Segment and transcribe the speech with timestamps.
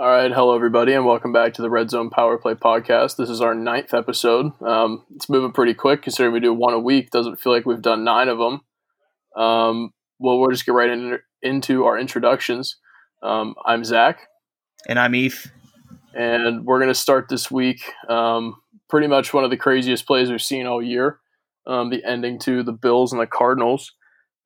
[0.00, 3.16] All right, hello everybody, and welcome back to the Red Zone Power Play podcast.
[3.16, 4.50] This is our ninth episode.
[4.62, 7.10] Um, it's moving pretty quick considering we do one a week.
[7.10, 8.62] Doesn't feel like we've done nine of them.
[9.36, 12.78] Um, well, we'll just get right in, into our introductions.
[13.22, 14.20] Um, I'm Zach,
[14.88, 15.48] and I'm Eph,
[16.14, 17.82] and we're going to start this week.
[18.08, 18.56] Um,
[18.88, 21.18] pretty much one of the craziest plays we've seen all year.
[21.66, 23.92] Um, the ending to the Bills and the Cardinals.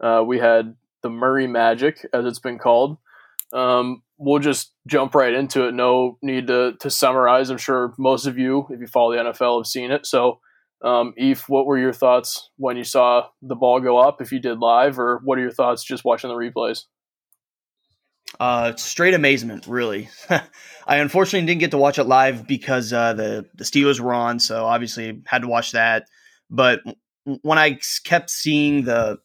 [0.00, 0.74] Uh, we had
[1.04, 2.98] the Murray Magic, as it's been called.
[3.54, 5.72] Um, we'll just jump right into it.
[5.72, 7.50] No need to, to summarize.
[7.50, 10.06] I'm sure most of you, if you follow the NFL, have seen it.
[10.06, 10.40] So,
[10.82, 14.20] um, Eph, what were your thoughts when you saw the ball go up?
[14.20, 16.80] If you did live, or what are your thoughts just watching the replays?
[18.40, 20.08] Uh, straight amazement, really.
[20.86, 24.40] I unfortunately didn't get to watch it live because uh, the the Steelers were on,
[24.40, 26.08] so obviously had to watch that.
[26.50, 26.80] But
[27.42, 29.18] when I kept seeing the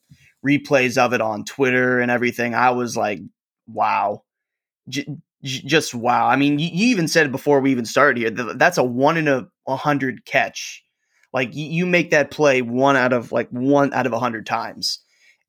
[0.46, 3.20] replays of it on Twitter and everything, I was like,
[3.72, 4.24] "Wow,
[4.88, 5.08] j-
[5.44, 6.28] just wow.
[6.28, 8.30] I mean, you, even said before we even started here.
[8.30, 10.84] that That's a one in a, a hundred catch.
[11.32, 14.46] Like you, you make that play one out of like one out of a hundred
[14.46, 15.00] times,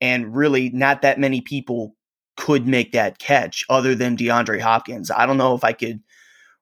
[0.01, 1.97] and really not that many people
[2.37, 5.11] could make that catch other than DeAndre Hopkins.
[5.11, 6.01] I don't know if I could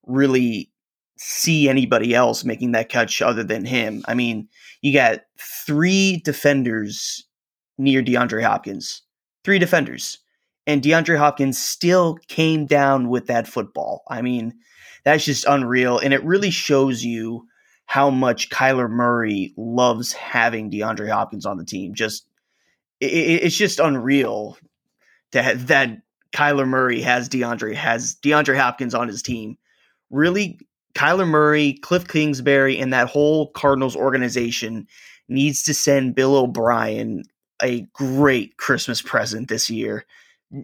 [0.06, 0.70] really
[1.19, 4.05] see anybody else making that catch other than him.
[4.06, 4.48] I mean,
[4.81, 7.27] you got three defenders
[7.77, 9.03] near DeAndre Hopkins,
[9.45, 10.19] three defenders
[10.69, 14.02] and DeAndre Hopkins still came down with that football.
[14.06, 14.52] I mean,
[15.02, 15.98] that's just unreal.
[15.98, 17.48] And it really shows you
[17.86, 21.94] how much Kyler Murray loves having DeAndre Hopkins on the team.
[21.94, 22.27] Just
[23.00, 24.58] it, it's just unreal
[25.33, 26.02] that that
[26.34, 29.56] Kyler Murray has DeAndre has DeAndre Hopkins on his team.
[30.11, 30.61] Really,
[30.94, 34.86] Kyler Murray, Cliff Kingsbury, and that whole Cardinals organization
[35.30, 37.22] needs to send Bill O'Brien
[37.62, 40.05] a great Christmas present this year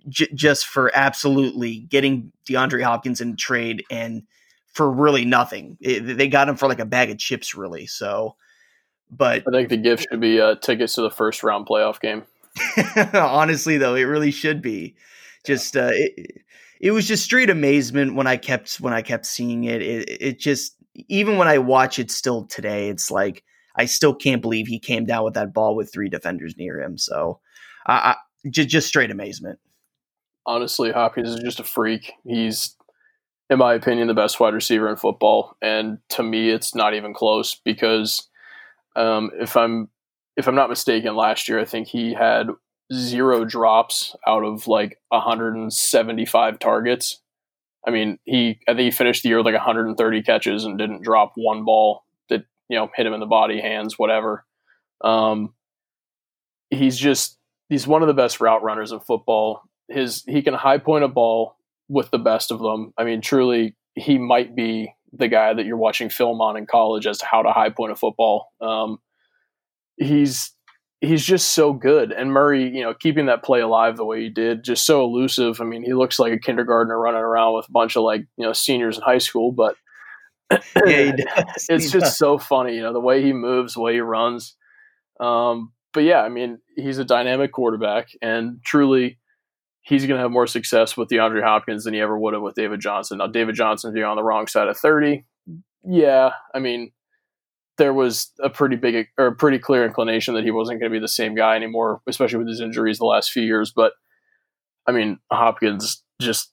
[0.09, 4.23] j- just for absolutely getting DeAndre Hopkins in trade and
[4.73, 5.77] for really nothing.
[5.81, 7.87] It, they got him for like a bag of chips, really.
[7.87, 8.37] So,
[9.11, 12.25] but I think the gift should be uh, tickets to the first round playoff game.
[13.15, 14.94] Honestly, though, it really should be.
[15.44, 16.43] Just uh, it,
[16.81, 19.83] it was just straight amazement when I kept when I kept seeing it.
[19.83, 20.77] It, it just
[21.09, 23.44] even when I watch it still today, it's like
[23.77, 26.97] I still can't believe he came down with that ball with three defenders near him.
[26.97, 27.41] So,
[27.87, 28.17] I, I
[28.49, 29.59] just just straight amazement
[30.47, 32.12] honestly, Hopkins is just a freak.
[32.25, 32.77] He's,
[33.50, 37.15] in my opinion, the best wide receiver in football, and to me, it's not even
[37.15, 38.28] close because
[38.97, 39.88] um, if I'm
[40.37, 42.49] if I'm not mistaken, last year I think he had
[42.93, 47.21] zero drops out of like 175 targets.
[47.87, 51.03] I mean, he I think he finished the year with like 130 catches and didn't
[51.03, 54.44] drop one ball that you know hit him in the body, hands, whatever.
[55.03, 55.55] Um,
[56.71, 57.38] he's just
[57.69, 61.09] he's one of the best route runners in football his he can high point a
[61.09, 61.56] ball
[61.89, 62.93] with the best of them.
[62.97, 67.06] I mean, truly, he might be the guy that you're watching film on in college
[67.06, 68.53] as to how to high point a football.
[68.61, 68.99] Um,
[69.97, 70.53] he's
[71.00, 74.31] he's just so good, and Murray, you know, keeping that play alive the way he
[74.31, 75.61] did, just so elusive.
[75.61, 78.47] I mean, he looks like a kindergartner running around with a bunch of like you
[78.47, 79.77] know seniors in high school, but
[80.50, 81.12] yeah,
[81.69, 84.56] it's just so funny, you know, the way he moves, the way he runs.
[85.21, 89.19] Um, but yeah, I mean, he's a dynamic quarterback, and truly
[89.84, 92.55] he's going to have more success with DeAndre Hopkins than he ever would have with
[92.55, 93.19] David Johnson.
[93.19, 95.25] Now, David Johnson's being on the wrong side of 30.
[95.87, 96.93] Yeah, I mean,
[97.77, 100.97] there was a pretty big or a pretty clear inclination that he wasn't going to
[100.97, 103.73] be the same guy anymore, especially with his injuries the last few years.
[103.77, 103.93] But
[104.87, 106.50] I mean, Hopkins just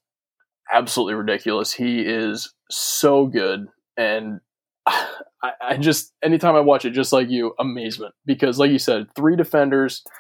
[0.72, 1.72] absolutely ridiculous.
[1.72, 3.68] He is so good.
[3.96, 4.42] And
[4.88, 8.14] I, I just, anytime I watch it, just like you, amazement.
[8.26, 10.04] Because, like you said, three defenders–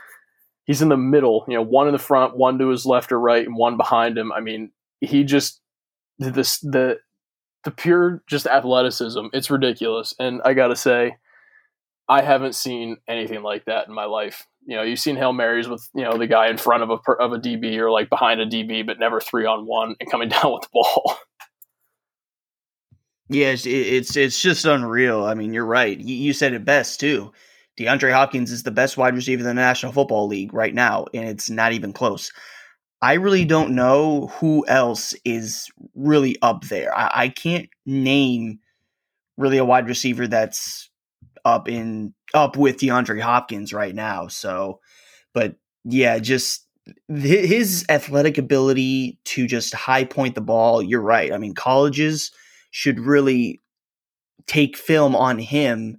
[0.66, 3.20] he's in the middle, you know, one in the front, one to his left or
[3.20, 4.32] right, and one behind him.
[4.32, 5.62] I mean, he just
[6.20, 7.00] this the
[7.64, 9.28] the pure just athleticism.
[9.34, 11.18] It's ridiculous, and I gotta say,
[12.08, 14.48] I haven't seen anything like that in my life.
[14.66, 17.12] You know, you've seen hail marys with you know the guy in front of a
[17.14, 20.30] of a DB or like behind a DB, but never three on one and coming
[20.30, 21.18] down with the ball.
[23.30, 25.24] Yes, it's it's just unreal.
[25.24, 25.98] I mean, you're right.
[25.98, 27.32] You, You said it best too.
[27.82, 31.28] DeAndre Hopkins is the best wide receiver in the National Football League right now, and
[31.28, 32.32] it's not even close.
[33.02, 36.96] I really don't know who else is really up there.
[36.96, 38.60] I, I can't name
[39.38, 40.90] really a wide receiver that's
[41.44, 44.28] up in up with DeAndre Hopkins right now.
[44.28, 44.80] So,
[45.34, 46.68] but yeah, just
[47.08, 50.84] his athletic ability to just high point the ball.
[50.84, 51.34] You're right.
[51.34, 52.32] I mean, colleges
[52.70, 53.60] should really
[54.46, 55.98] take film on him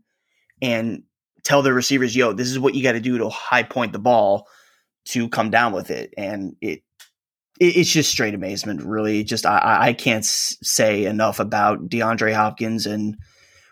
[0.60, 1.02] and
[1.44, 3.98] tell the receivers, yo, this is what you got to do to high point the
[3.98, 4.46] ball
[5.04, 6.14] to come down with it.
[6.16, 6.82] And it,
[7.60, 9.24] it's just straight amazement, really.
[9.24, 13.16] Just I, I can't say enough about DeAndre Hopkins and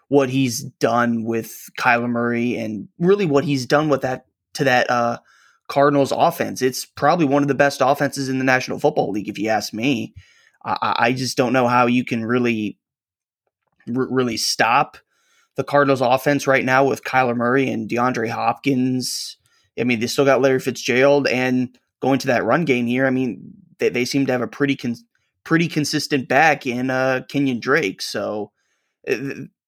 [0.08, 4.90] what he's done with Kyler Murray and really what he's done with that to that
[4.90, 5.18] uh,
[5.68, 6.62] Cardinals offense.
[6.62, 9.72] It's probably one of the best offenses in the National Football League, if you ask
[9.72, 10.14] me.
[10.64, 12.76] I, I just don't know how you can really,
[13.88, 14.98] r- really stop
[15.60, 19.36] the Cardinals offense right now with Kyler Murray and DeAndre Hopkins.
[19.78, 23.06] I mean, they still got Larry Fitzgerald and going to that run game here.
[23.06, 24.96] I mean, they, they seem to have a pretty con-
[25.44, 28.00] pretty consistent back in uh, Kenyan Drake.
[28.00, 28.52] So
[29.06, 29.18] uh,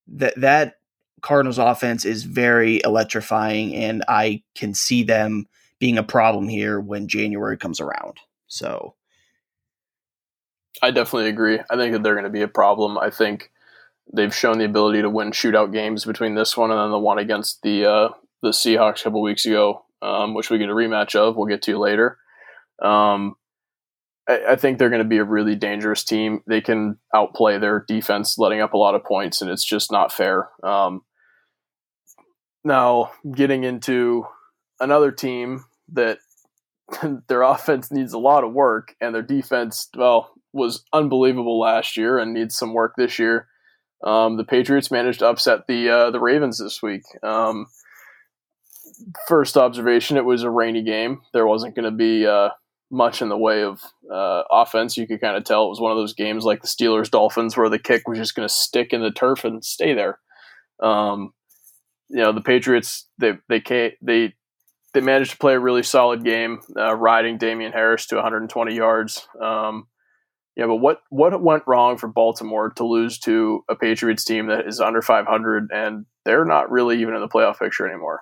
[0.06, 0.76] that that
[1.20, 5.44] Cardinals offense is very electrifying, and I can see them
[5.78, 8.16] being a problem here when January comes around.
[8.46, 8.94] So
[10.80, 11.60] I definitely agree.
[11.68, 12.96] I think that they're going to be a problem.
[12.96, 13.51] I think
[14.14, 17.18] they've shown the ability to win shootout games between this one and then the one
[17.18, 18.08] against the uh,
[18.42, 21.36] the Seahawks a couple weeks ago, um, which we get a rematch of.
[21.36, 22.18] We'll get to later.
[22.82, 23.36] Um,
[24.28, 26.42] I, I, think they're going to be a really dangerous team.
[26.48, 30.12] They can outplay their defense, letting up a lot of points, and it's just not
[30.12, 30.48] fair.
[30.64, 31.02] Um,
[32.64, 34.26] now, getting into
[34.80, 36.18] another team that
[37.28, 42.18] their offense needs a lot of work, and their defense, well, was unbelievable last year
[42.18, 43.48] and needs some work this year.
[44.04, 47.02] Um, the Patriots managed to upset the uh, the Ravens this week.
[47.22, 47.66] Um,
[49.28, 51.22] first observation, it was a rainy game.
[51.32, 52.50] There wasn't going to be uh,
[52.90, 53.80] much in the way of
[54.12, 54.96] uh, offense.
[54.96, 57.56] You could kind of tell it was one of those games like the Steelers Dolphins,
[57.56, 60.18] where the kick was just going to stick in the turf and stay there.
[60.82, 61.32] Um,
[62.08, 63.62] you know, the Patriots they they
[64.02, 64.34] they
[64.94, 69.26] they managed to play a really solid game, uh, riding Damien Harris to 120 yards.
[69.40, 69.86] Um,
[70.56, 74.66] yeah, but what what went wrong for Baltimore to lose to a Patriots team that
[74.66, 78.20] is under 500 and they're not really even in the playoff picture anymore?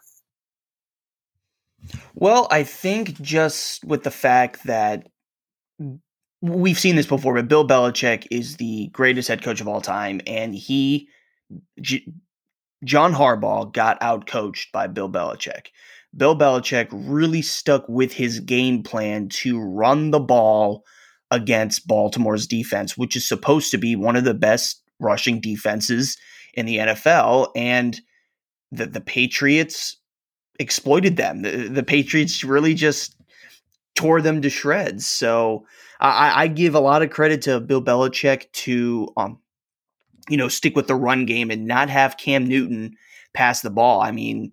[2.15, 5.09] Well, I think just with the fact that
[6.41, 10.21] we've seen this before, but Bill Belichick is the greatest head coach of all time,
[10.27, 11.09] and he,
[11.81, 12.07] J-
[12.85, 15.69] John Harbaugh, got out coached by Bill Belichick.
[16.17, 20.85] Bill Belichick really stuck with his game plan to run the ball
[21.31, 26.17] against Baltimore's defense, which is supposed to be one of the best rushing defenses
[26.55, 27.51] in the NFL.
[27.55, 28.01] And
[28.73, 29.97] the, the Patriots
[30.59, 31.43] exploited them.
[31.43, 33.17] The, the Patriots really just
[33.95, 35.07] tore them to shreds.
[35.07, 35.67] So
[36.01, 39.39] I, I, give a lot of credit to Bill Belichick to, um,
[40.29, 42.97] you know, stick with the run game and not have Cam Newton
[43.35, 44.01] pass the ball.
[44.01, 44.53] I mean,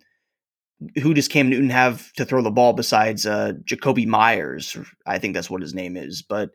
[1.01, 4.77] who does Cam Newton have to throw the ball besides uh, Jakobi Meyers?
[5.05, 6.21] I think that's what his name is.
[6.21, 6.51] But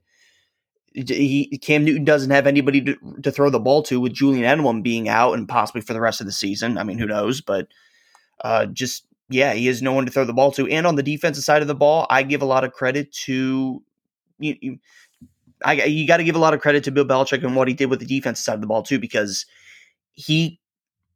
[0.95, 4.83] he, Cam Newton doesn't have anybody to, to throw the ball to with Julian Edelman
[4.83, 6.79] being out and possibly for the rest of the season.
[6.79, 7.41] I mean, who knows?
[7.41, 7.69] But
[8.43, 10.69] uh, just yeah, he has no one to throw the ball to.
[10.69, 13.83] And on the defensive side of the ball, I give a lot of credit to
[14.39, 14.57] you.
[14.61, 14.79] you
[15.65, 17.75] I, you got to give a lot of credit to Bill Belichick and what he
[17.75, 19.47] did with the defensive side of the ball too, because
[20.13, 20.59] he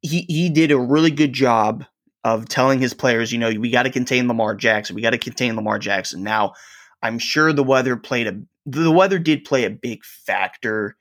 [0.03, 1.85] he he did a really good job
[2.25, 4.97] of telling his players, you know, we got to contain Lamar Jackson.
[4.97, 6.23] We got to contain Lamar Jackson.
[6.23, 6.55] Now,
[7.03, 10.97] I'm sure the weather played a the weather did play a big factor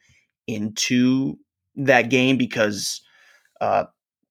[0.47, 1.37] into
[1.75, 3.01] that game because
[3.59, 3.85] uh,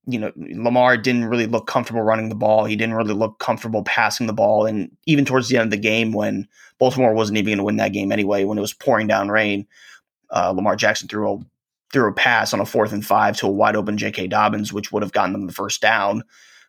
[0.07, 2.65] you know, Lamar didn't really look comfortable running the ball.
[2.65, 4.67] He didn't really look comfortable passing the ball.
[4.67, 6.47] And even towards the end of the game, when
[6.79, 9.67] Baltimore wasn't even going to win that game anyway, when it was pouring down rain,
[10.31, 11.39] uh, Lamar Jackson threw a
[11.93, 14.27] threw a pass on a fourth and five to a wide open J.K.
[14.27, 16.25] Dobbins, which would have gotten them the first down.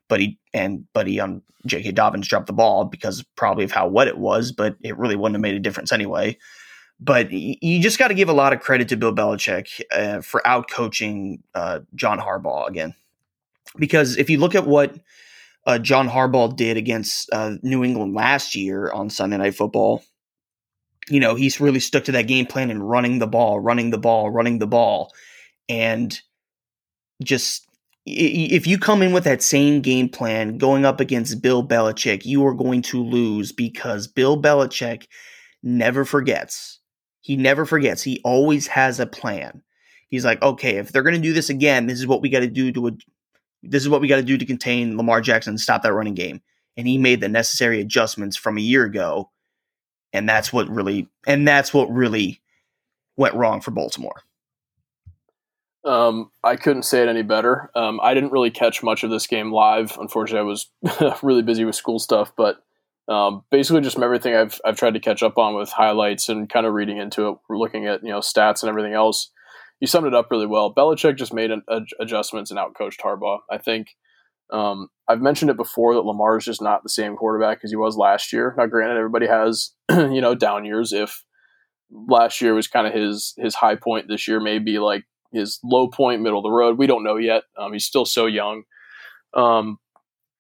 [0.07, 1.91] But he and but he on um, J.K.
[1.91, 5.35] Dobbins dropped the ball because probably of how wet it was, but it really wouldn't
[5.35, 6.37] have made a difference anyway.
[6.99, 10.45] But you just got to give a lot of credit to Bill Belichick uh, for
[10.47, 12.95] out coaching uh, John Harbaugh again
[13.77, 14.97] because if you look at what
[15.65, 20.03] uh, John Harbaugh did against uh, New England last year on Sunday Night Football,
[21.09, 23.97] you know, he's really stuck to that game plan and running the ball, running the
[23.97, 25.11] ball, running the ball.
[25.69, 26.19] And
[27.23, 27.67] just
[28.05, 32.45] if you come in with that same game plan going up against Bill Belichick, you
[32.45, 35.07] are going to lose because Bill Belichick
[35.63, 36.74] never forgets.
[37.25, 38.03] He never forgets.
[38.03, 39.63] He always has a plan.
[40.09, 42.41] He's like, okay, if they're going to do this again, this is what we got
[42.41, 42.95] to do to
[43.63, 46.13] this is what we got to do to contain Lamar Jackson and stop that running
[46.13, 46.43] game.
[46.77, 49.31] And he made the necessary adjustments from a year ago.
[50.13, 52.43] And that's what really and that's what really
[53.17, 54.21] went wrong for Baltimore.
[55.83, 57.71] Um, I couldn't say it any better.
[57.73, 59.97] Um, I didn't really catch much of this game live.
[59.99, 60.67] Unfortunately, I was
[61.23, 62.33] really busy with school stuff.
[62.37, 62.63] But
[63.07, 66.49] um, basically, just from everything I've I've tried to catch up on with highlights and
[66.49, 69.31] kind of reading into it, looking at you know stats and everything else
[69.79, 70.73] you summed it up really well.
[70.73, 71.63] Belichick just made an,
[71.99, 73.39] adjustments and outcoached Harbaugh.
[73.51, 73.89] I think
[74.51, 77.75] um, I've mentioned it before that Lamar is just not the same quarterback as he
[77.75, 78.53] was last year.
[78.57, 81.23] Now, granted, everybody has you know down years if
[81.91, 84.07] last year was kind of his his high point.
[84.07, 86.77] This year may be like his low point, middle of the road.
[86.77, 87.43] We don't know yet.
[87.57, 88.63] Um, he's still so young,
[89.33, 89.79] um,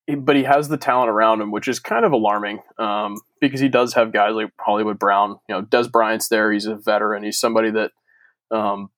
[0.07, 3.69] but he has the talent around him, which is kind of alarming um, because he
[3.69, 5.39] does have guys like Hollywood Brown.
[5.49, 6.51] You know, Dez Bryant's there.
[6.51, 7.23] He's a veteran.
[7.23, 7.91] He's somebody that
[8.51, 8.89] um,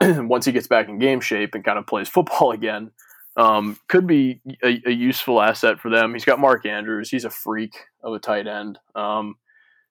[0.00, 2.92] once he gets back in game shape and kind of plays football again,
[3.36, 6.12] um, could be a, a, useful asset for them.
[6.12, 7.10] He's got Mark Andrews.
[7.10, 8.78] He's a freak of a tight end.
[8.94, 9.36] Um,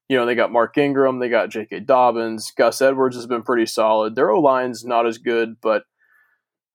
[0.08, 1.82] you know, they got Mark Ingram, they got J.K.
[1.82, 4.13] Dobbins, Gus Edwards has been pretty solid.
[4.13, 5.84] Their O line's not as good, but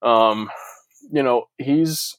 [0.02, 0.50] um,
[1.12, 2.16] you know, he's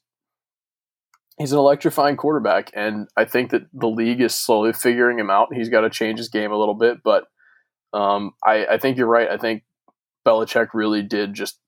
[1.38, 5.53] he's an electrifying quarterback, and I think that the league is slowly figuring him out.
[5.53, 7.25] He's got to change his game a little bit, but
[7.94, 9.29] um, I, I think you're right.
[9.29, 9.63] I think
[10.25, 11.60] Belichick really did just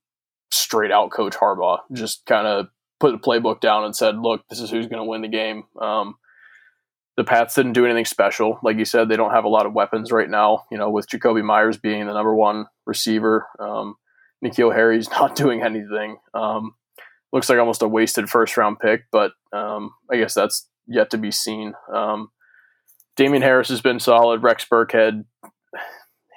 [0.52, 2.68] straight out coach Harbaugh, just kind of
[3.00, 5.64] put the playbook down and said, "Look, this is who's going to win the game."
[5.80, 6.16] Um,
[7.16, 8.60] the Pats didn't do anything special.
[8.64, 10.66] Like you said, they don't have a lot of weapons right now.
[10.72, 13.96] You know, with Jakobi Meyers being the number one receiver, um,
[14.44, 16.18] N'Keal Harry's not doing anything.
[16.34, 16.76] Um,
[17.32, 21.18] looks like almost a wasted first round pick, but um, I guess that's yet to
[21.18, 21.74] be seen.
[21.94, 22.30] Um,
[23.16, 24.44] Damien Harris has been solid.
[24.44, 25.26] Rex Burkhead,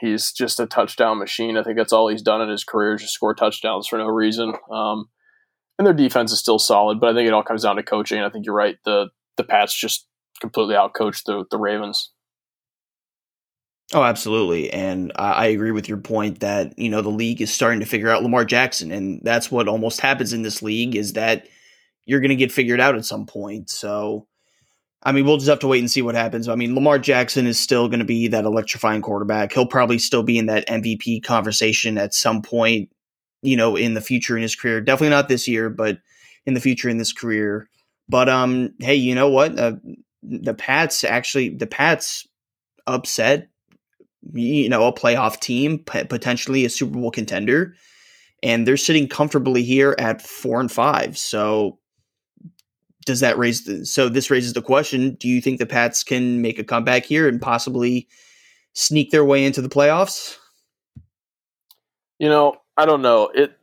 [0.00, 1.56] he's just a touchdown machine.
[1.56, 4.06] I think that's all he's done in his career, is just score touchdowns for no
[4.06, 4.54] reason.
[4.70, 5.06] Um,
[5.78, 8.20] and their defense is still solid, but I think it all comes down to coaching.
[8.20, 8.76] I think you're right.
[8.84, 10.06] The the Pats just
[10.40, 12.11] completely outcoached the the Ravens.
[13.94, 17.80] Oh, absolutely, and I, agree with your point that you know the league is starting
[17.80, 21.46] to figure out Lamar Jackson, and that's what almost happens in this league is that
[22.06, 23.68] you're going to get figured out at some point.
[23.68, 24.26] So,
[25.02, 26.49] I mean, we'll just have to wait and see what happens.
[26.49, 29.52] I mean, Lamar Jackson is still going to be that electrifying quarterback.
[29.52, 32.90] He'll probably still be in that MVP conversation at some point,
[33.42, 34.80] you know, in the future in his career.
[34.80, 35.99] Definitely not this year, but
[36.46, 37.68] in the future in this career.
[38.08, 39.58] But um, hey, you know what?
[39.58, 39.75] Uh,
[40.22, 42.26] the Pats actually the Pats
[42.87, 43.49] upset
[44.33, 47.75] you know a playoff team potentially a Super Bowl contender.
[48.45, 51.79] And they're sitting comfortably here at 4 and 5 so
[53.05, 56.41] does that raise the, so this raises the question do you think the Pats can
[56.43, 58.09] make a comeback here and possibly
[58.75, 60.37] sneak their way into the playoffs?
[62.19, 63.31] You know I don't know.
[63.35, 63.57] It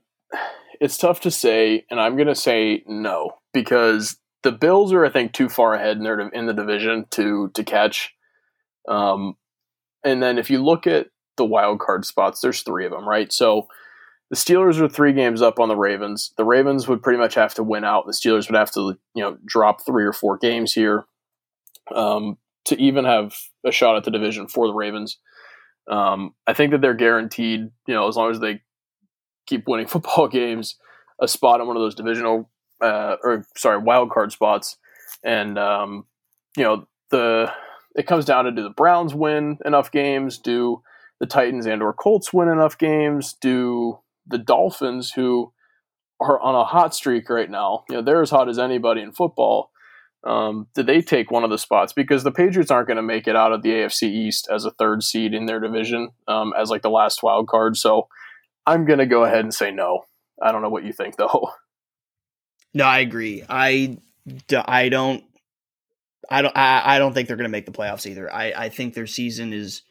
[0.80, 5.10] it's tough to say and I'm going to say no because the Bills are, I
[5.10, 8.16] think, too far ahead in their in the division to to catch.
[8.88, 9.36] Um,
[10.03, 13.32] and then if you look at the wild card spots, there's three of them, right?
[13.32, 13.68] So
[14.29, 16.34] the Steelers are three games up on the Ravens.
[16.38, 18.06] The Ravens would pretty much have to win out.
[18.06, 21.06] The Steelers would have to, you know, drop three or four games here
[21.94, 25.18] um, to even have a shot at the division for the Ravens.
[25.89, 28.62] Um, I think that they're guaranteed, you know, as long as they
[29.48, 30.75] keep winning football games,
[31.20, 32.50] a spot on one of those divisional
[32.82, 34.77] uh, or sorry, wild card spots,
[35.24, 36.06] and um,
[36.56, 37.51] you know the
[37.96, 40.38] it comes down to do the Browns win enough games?
[40.38, 40.81] Do
[41.19, 43.36] the Titans and or Colts win enough games?
[43.41, 45.51] Do the Dolphins, who
[46.22, 49.12] are on a hot streak right now, you know they're as hot as anybody in
[49.12, 49.72] football.
[50.25, 51.93] Um, did they take one of the spots?
[51.93, 54.72] Because the Patriots aren't going to make it out of the AFC East as a
[54.72, 57.77] third seed in their division um, as like the last wild card.
[57.77, 58.10] So
[58.65, 60.03] I'm going to go ahead and say no.
[60.41, 61.51] I don't know what you think though.
[62.72, 63.43] No, I agree.
[63.50, 63.98] I,
[64.53, 65.24] I don't
[66.29, 68.31] I don't I, I don't think they're going to make the playoffs either.
[68.31, 69.83] I, I think their season is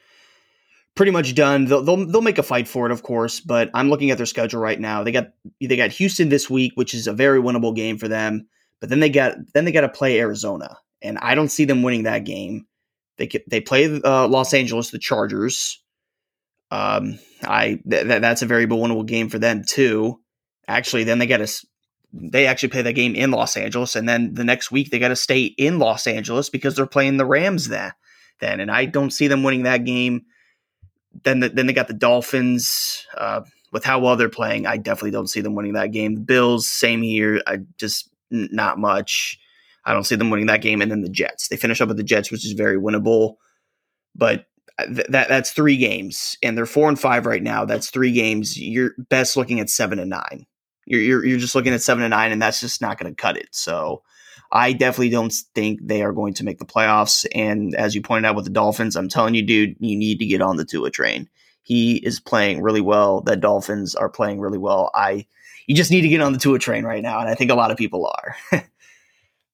[0.94, 1.66] pretty much done.
[1.66, 3.40] They'll, they'll they'll make a fight for it, of course.
[3.40, 5.04] But I'm looking at their schedule right now.
[5.04, 8.48] They got they got Houston this week, which is a very winnable game for them.
[8.80, 11.82] But then they got then they got to play Arizona, and I don't see them
[11.82, 12.66] winning that game.
[13.16, 15.82] They they play uh, Los Angeles, the Chargers.
[16.70, 20.20] Um, I th- that's a very winnable game for them too.
[20.66, 21.66] Actually, then they got to
[22.12, 25.08] they actually play that game in Los Angeles, and then the next week they got
[25.08, 27.92] to stay in Los Angeles because they're playing the Rams then.
[28.40, 30.24] Then, and I don't see them winning that game.
[31.24, 33.06] Then, the, then they got the Dolphins.
[33.16, 36.14] Uh, with how well they're playing, I definitely don't see them winning that game.
[36.14, 37.42] The Bills, same here.
[37.46, 39.38] I just not much.
[39.84, 40.80] I don't see them winning that game.
[40.80, 41.48] And then the Jets.
[41.48, 43.34] They finish up with the Jets, which is very winnable.
[44.14, 44.46] But
[44.78, 47.64] th- that that's three games, and they're four and five right now.
[47.64, 48.56] That's three games.
[48.56, 50.46] You're best looking at seven and nine
[50.88, 53.16] you're, you're, you're just looking at seven and nine, and that's just not going to
[53.16, 53.48] cut it.
[53.52, 54.02] So
[54.50, 57.26] I definitely don't think they are going to make the playoffs.
[57.34, 60.26] And as you pointed out with the Dolphins, I'm telling you, dude, you need to
[60.26, 61.28] get on the Tua train.
[61.62, 63.20] He is playing really well.
[63.20, 64.90] The Dolphins are playing really well.
[64.94, 65.26] I
[65.66, 67.54] you just need to get on the Tua train right now, and I think a
[67.54, 68.36] lot of people are.
[68.50, 68.64] but,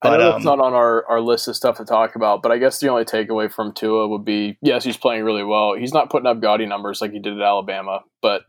[0.00, 2.52] I know um, it's not on our, our list of stuff to talk about, but
[2.52, 5.74] I guess the only takeaway from Tua would be yes, he's playing really well.
[5.74, 8.42] He's not putting up gaudy numbers like he did at Alabama, but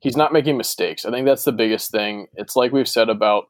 [0.00, 1.04] he's not making mistakes.
[1.04, 2.26] I think that's the biggest thing.
[2.34, 3.44] It's like we've said about,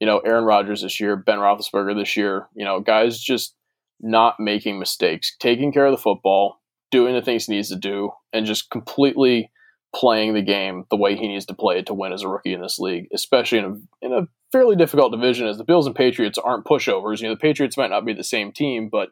[0.00, 2.48] you know, Aaron Rodgers this year, Ben Roethlisberger this year.
[2.54, 3.54] You know, guys just
[4.00, 8.10] not making mistakes, taking care of the football, doing the things he needs to do
[8.32, 9.50] and just completely
[9.94, 12.52] playing the game the way he needs to play it to win as a rookie
[12.52, 15.96] in this league, especially in a in a fairly difficult division as the Bills and
[15.96, 17.20] Patriots aren't pushovers.
[17.20, 19.10] You know, the Patriots might not be the same team, but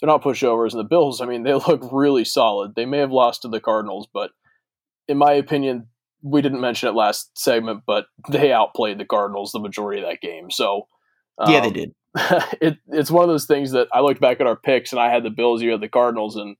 [0.00, 0.72] they're not pushovers.
[0.72, 2.74] And the Bills, I mean, they look really solid.
[2.74, 4.30] They may have lost to the Cardinals, but
[5.08, 5.88] in my opinion,
[6.22, 10.20] we didn't mention it last segment, but they outplayed the Cardinals the majority of that
[10.20, 10.50] game.
[10.50, 10.86] So
[11.38, 11.94] um, yeah, they um, did.
[12.60, 15.10] it, it's one of those things that I looked back at our picks and I
[15.10, 16.56] had the Bills, you had the Cardinals, and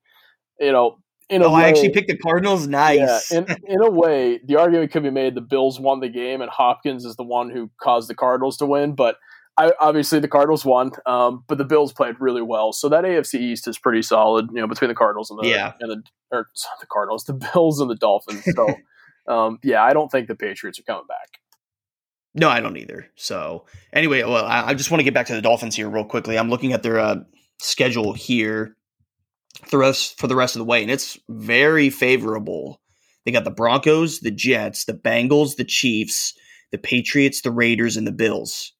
[0.58, 0.98] you know
[1.32, 2.66] in oh, way, I actually picked the Cardinals.
[2.66, 3.30] Nice.
[3.30, 6.42] Yeah, in, in a way, the argument could be made the Bills won the game
[6.42, 8.94] and Hopkins is the one who caused the Cardinals to win.
[8.94, 9.16] But
[9.56, 12.72] I, obviously, the Cardinals won, um, but the Bills played really well.
[12.72, 14.48] So that AFC East is pretty solid.
[14.52, 15.72] You know, between the Cardinals and the yeah.
[15.80, 16.48] and the or
[16.80, 18.44] the Cardinals, the Bills and the Dolphins.
[18.54, 18.66] So
[19.26, 21.38] um, yeah, I don't think the Patriots are coming back.
[22.34, 23.08] No, I don't either.
[23.14, 26.04] So anyway, well, I, I just want to get back to the Dolphins here real
[26.04, 26.38] quickly.
[26.38, 27.16] I'm looking at their uh,
[27.60, 28.76] schedule here
[29.70, 32.80] the rest for the rest of the way, and it's very favorable.
[33.24, 36.34] They got the Broncos, the Jets, the Bengals, the Chiefs,
[36.72, 38.72] the Patriots, the Raiders, and the Bills.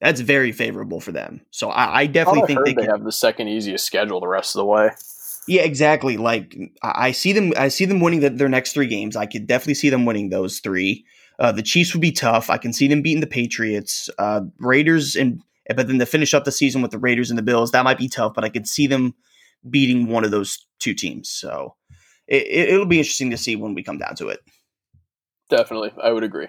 [0.00, 1.42] That's very favorable for them.
[1.50, 4.60] So I, I definitely think they, they have the second easiest schedule the rest of
[4.60, 4.90] the way.
[5.48, 6.16] Yeah, exactly.
[6.16, 9.16] Like I see them, I see them winning the, their next three games.
[9.16, 11.04] I could definitely see them winning those three.
[11.38, 12.50] Uh, the Chiefs would be tough.
[12.50, 15.40] I can see them beating the Patriots, uh, Raiders, and
[15.74, 17.98] but then to finish up the season with the Raiders and the Bills, that might
[17.98, 18.34] be tough.
[18.34, 19.14] But I could see them
[19.68, 21.30] beating one of those two teams.
[21.30, 21.74] So
[22.26, 24.40] it, will be interesting to see when we come down to it.
[25.48, 26.48] Definitely, I would agree.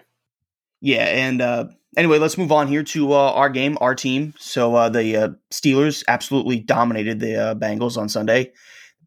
[0.79, 1.65] Yeah, and uh,
[1.98, 4.33] anyway, let's move on here to uh, our game, our team.
[4.38, 8.51] So uh, the uh, Steelers absolutely dominated the uh, Bengals on Sunday,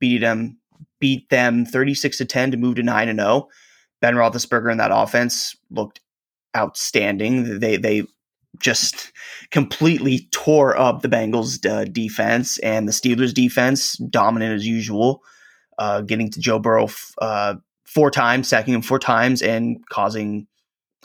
[0.05, 0.59] beat them,
[1.01, 3.31] beat them thirty six to ten to move to nine and zero.
[3.31, 3.49] Oh.
[4.03, 6.01] Ben Roethlisberger and that offense looked
[6.55, 7.59] outstanding.
[7.59, 8.03] They they
[8.61, 9.13] just
[9.51, 15.23] completely tore up the Bengals uh, defense and the Steelers defense, dominant as usual,
[15.79, 17.55] uh, getting to Joe Burrow f- uh,
[17.87, 20.47] four times, sacking him four times, and causing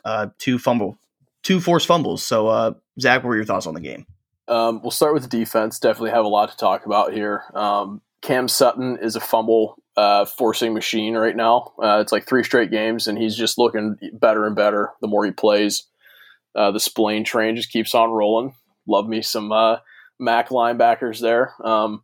[0.04, 1.00] uh, two fumble,
[1.42, 2.22] two forced fumbles.
[2.22, 4.06] So, uh, Zach, what were your thoughts on the game?
[4.50, 5.80] Um, we'll start with the defense.
[5.80, 7.44] Definitely have a lot to talk about here.
[7.54, 11.74] Um, Cam Sutton is a fumble uh, forcing machine right now.
[11.80, 15.32] it's like three straight games, and he's just looking better and better the more he
[15.32, 15.88] plays.
[16.56, 18.54] Uh, the Spillane train just keeps on rolling.
[18.88, 19.78] Love me some uh,
[20.20, 21.54] Mac linebackers there.
[21.64, 22.04] Um,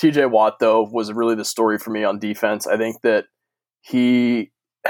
[0.00, 2.66] TJ Watt, though, was really the story for me on defense.
[2.66, 3.24] I think that
[3.80, 4.52] he,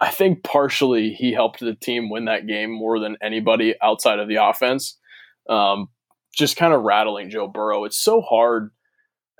[0.00, 4.28] I think partially he helped the team win that game more than anybody outside of
[4.28, 4.98] the offense.
[5.48, 5.88] Um,
[6.36, 7.84] just kind of rattling Joe Burrow.
[7.84, 8.70] It's so hard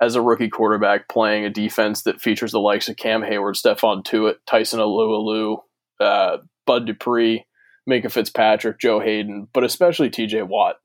[0.01, 4.03] as a rookie quarterback playing a defense that features the likes of Cam Heyward, Stephon
[4.03, 5.57] Tuitt, Tyson Alualu,
[5.99, 7.45] uh, Bud Dupree,
[7.89, 10.75] Minkah Fitzpatrick, Joe Haden, but especially TJ Watt.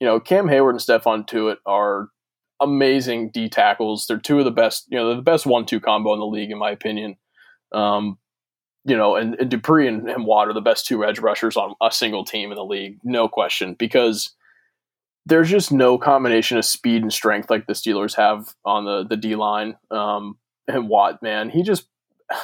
[0.00, 2.08] You know, Cam Heyward and Stephon Tuitt are
[2.60, 4.06] amazing D tackles.
[4.06, 6.50] They're two of the best, you know, the best one two combo in the league,
[6.50, 7.16] in my opinion.
[7.72, 8.18] Um,
[8.84, 11.74] you know, and, and Dupree and, and Watt are the best two edge rushers on
[11.82, 14.34] a single team in the league, no question, because
[15.26, 19.16] there's just no combination of speed and strength like the Steelers have on the the
[19.16, 19.76] D line.
[19.90, 21.88] Um, and Watt, man, he just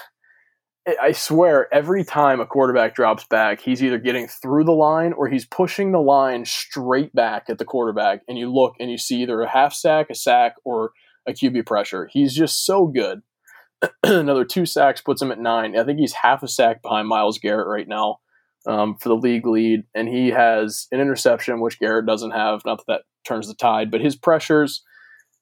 [1.00, 5.28] I swear, every time a quarterback drops back, he's either getting through the line or
[5.28, 8.22] he's pushing the line straight back at the quarterback.
[8.26, 10.90] And you look and you see either a half sack, a sack, or
[11.24, 12.08] a QB pressure.
[12.10, 13.22] He's just so good.
[14.02, 15.78] Another two sacks puts him at nine.
[15.78, 18.18] I think he's half a sack behind Myles Garrett right now
[18.66, 19.84] um, for the league lead.
[19.94, 22.64] And he has an interception, which Garrett doesn't have.
[22.64, 24.82] Not that that turns the tide, but his pressures,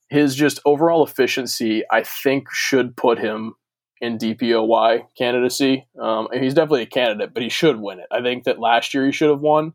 [0.09, 3.55] his just overall efficiency, I think should put him
[4.01, 5.87] in DPOY candidacy.
[6.01, 8.07] Um, he's definitely a candidate, but he should win it.
[8.11, 9.75] I think that last year he should have won.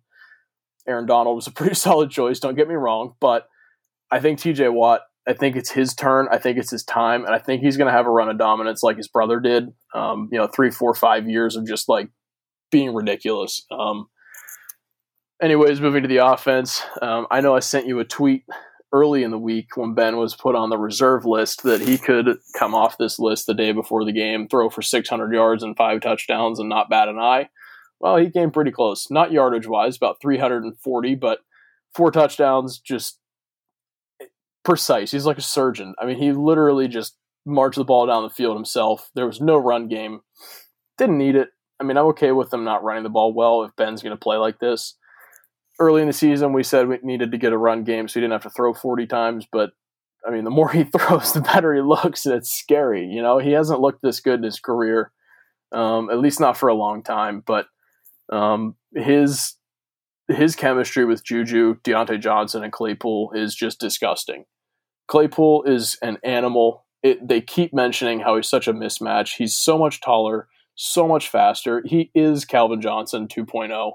[0.87, 2.39] Aaron Donald was a pretty solid choice.
[2.39, 3.47] Don't get me wrong, but
[4.11, 5.01] I think TJ Watt.
[5.27, 6.27] I think it's his turn.
[6.29, 8.37] I think it's his time, and I think he's going to have a run of
[8.37, 9.69] dominance like his brother did.
[9.95, 12.09] Um, you know, three, four, five years of just like
[12.71, 13.65] being ridiculous.
[13.71, 14.07] Um,
[15.41, 16.81] anyways, moving to the offense.
[17.01, 18.43] Um, I know I sent you a tweet
[18.91, 22.37] early in the week when Ben was put on the reserve list that he could
[22.57, 26.01] come off this list the day before the game, throw for 600 yards and five
[26.01, 27.49] touchdowns and not bat an eye.
[27.99, 29.09] Well, he came pretty close.
[29.09, 31.39] Not yardage wise, about 340, but
[31.93, 33.19] four touchdowns, just
[34.63, 35.11] precise.
[35.11, 35.93] He's like a surgeon.
[35.99, 39.09] I mean, he literally just marched the ball down the field himself.
[39.15, 40.21] There was no run game.
[40.97, 41.49] Didn't need it.
[41.79, 44.21] I mean, I'm okay with them not running the ball well if Ben's going to
[44.21, 44.95] play like this
[45.79, 48.21] early in the season we said we needed to get a run game so he
[48.21, 49.71] didn't have to throw 40 times but
[50.25, 53.39] i mean the more he throws the better he looks and it's scary you know
[53.39, 55.11] he hasn't looked this good in his career
[55.73, 57.67] um, at least not for a long time but
[58.31, 59.55] um, his
[60.27, 64.45] his chemistry with Juju, Diontae Johnson, and Claypool is just disgusting.
[65.07, 66.85] Claypool is an animal.
[67.03, 69.35] it, they keep mentioning how he's such a mismatch.
[69.37, 71.81] He's so much taller, so much faster.
[71.85, 73.93] He is Calvin Johnson 2.0.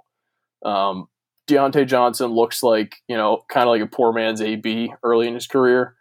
[0.68, 1.08] Um,
[1.48, 5.34] Diontae Johnson looks like, you know, kind of like a poor man's AB early in
[5.34, 5.96] his career.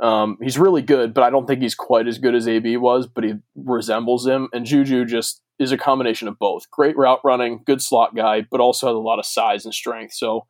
[0.00, 3.06] Um, he's really good, but I don't think he's quite as good as AB was,
[3.06, 4.48] but he resembles him.
[4.52, 6.70] And Juju just is a combination of both.
[6.70, 10.14] Great route running, good slot guy, but also has a lot of size and strength.
[10.14, 10.46] So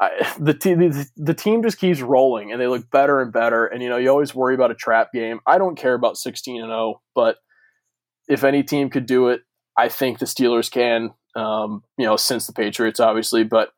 [0.00, 3.66] I, the, the, the team just keeps rolling and they look better and better.
[3.66, 5.40] And, you know, you always worry about a trap game.
[5.46, 7.36] I don't care about 16 and 0, but
[8.28, 9.42] if any team could do it,
[9.76, 13.44] I think the Steelers can um, you know, since the Patriots, obviously.
[13.44, 13.70] But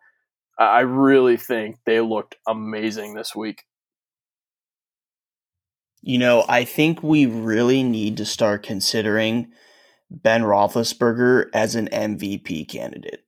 [0.59, 3.65] I really think they looked amazing this week.
[6.03, 9.53] You know, I think we really need to start considering
[10.11, 13.25] Ben Roethlisberger as an MVP candidate.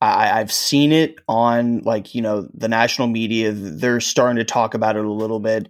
[0.00, 3.52] I, I've seen it on like you know the national media.
[3.52, 5.68] They're starting to talk about it a little bit.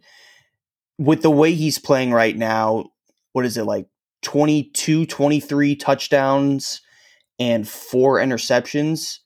[0.98, 2.86] With the way he's playing right now,
[3.32, 3.86] what is it like
[4.26, 6.80] 22, 23 touchdowns
[7.38, 9.18] and four interceptions.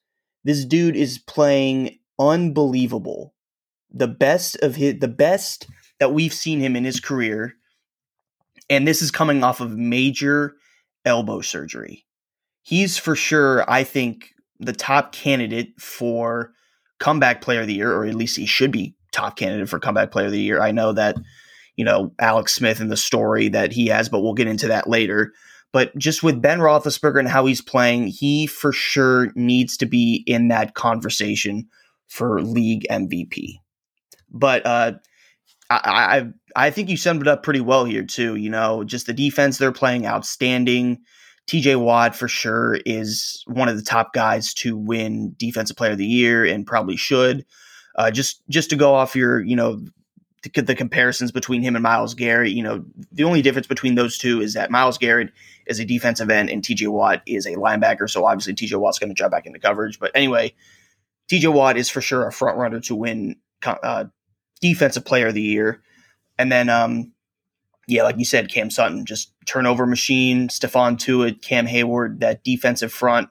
[0.45, 3.33] This dude is playing unbelievable.
[3.91, 5.67] The best of his, the best
[6.01, 7.55] that we've seen him in his career.
[8.69, 10.57] And this is coming off of major
[11.07, 12.05] elbow surgery.
[12.61, 16.53] He's for sure, I think, the top candidate for
[16.99, 20.11] comeback player of the year, or at least he should be top candidate for comeback
[20.11, 20.61] player of the year.
[20.61, 21.17] I know that,
[21.81, 24.87] you know, Alex Smith and the story that he has, but we'll get into that
[24.87, 25.33] later.
[25.73, 30.23] But just with Ben Roethlisberger and how he's playing, he for sure needs to be
[30.27, 31.71] in that conversation
[32.07, 33.55] for league MVP.
[34.29, 34.93] But uh,
[35.71, 35.81] I,
[36.55, 38.37] I I think you summed it up pretty well here too.
[38.37, 40.99] You know, just the defense they're playing outstanding.
[41.49, 45.99] TJ Watt for sure is one of the top guys to win Defensive Player of
[45.99, 47.47] the Year and probably should.
[47.97, 49.81] Uh, just just to go off your you know
[50.42, 52.53] the, the, comparisons between him and Myles Garrett.
[52.53, 55.33] You know, the only difference between those two is that Myles Garrett
[55.66, 58.09] is a defensive end and TJ Watt is a linebacker.
[58.09, 59.98] So obviously TJ Watt's going to drop back into coverage.
[59.98, 60.55] But anyway,
[61.31, 64.07] TJ Watt is for sure a front runner to win uh,
[64.61, 65.83] defensive player of the year.
[66.38, 67.12] And then, um,
[67.87, 70.48] yeah, like you said, Cam Sutton, just turnover machine.
[70.48, 73.29] Stephon Tuitt, Cam Heyward, that defensive front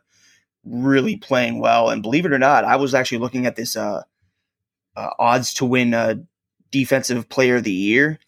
[0.64, 1.90] really playing well.
[1.90, 4.04] And believe it or not, I was actually looking at this uh,
[4.96, 6.16] uh, odds to win uh,
[6.72, 8.20] defensive player of the year.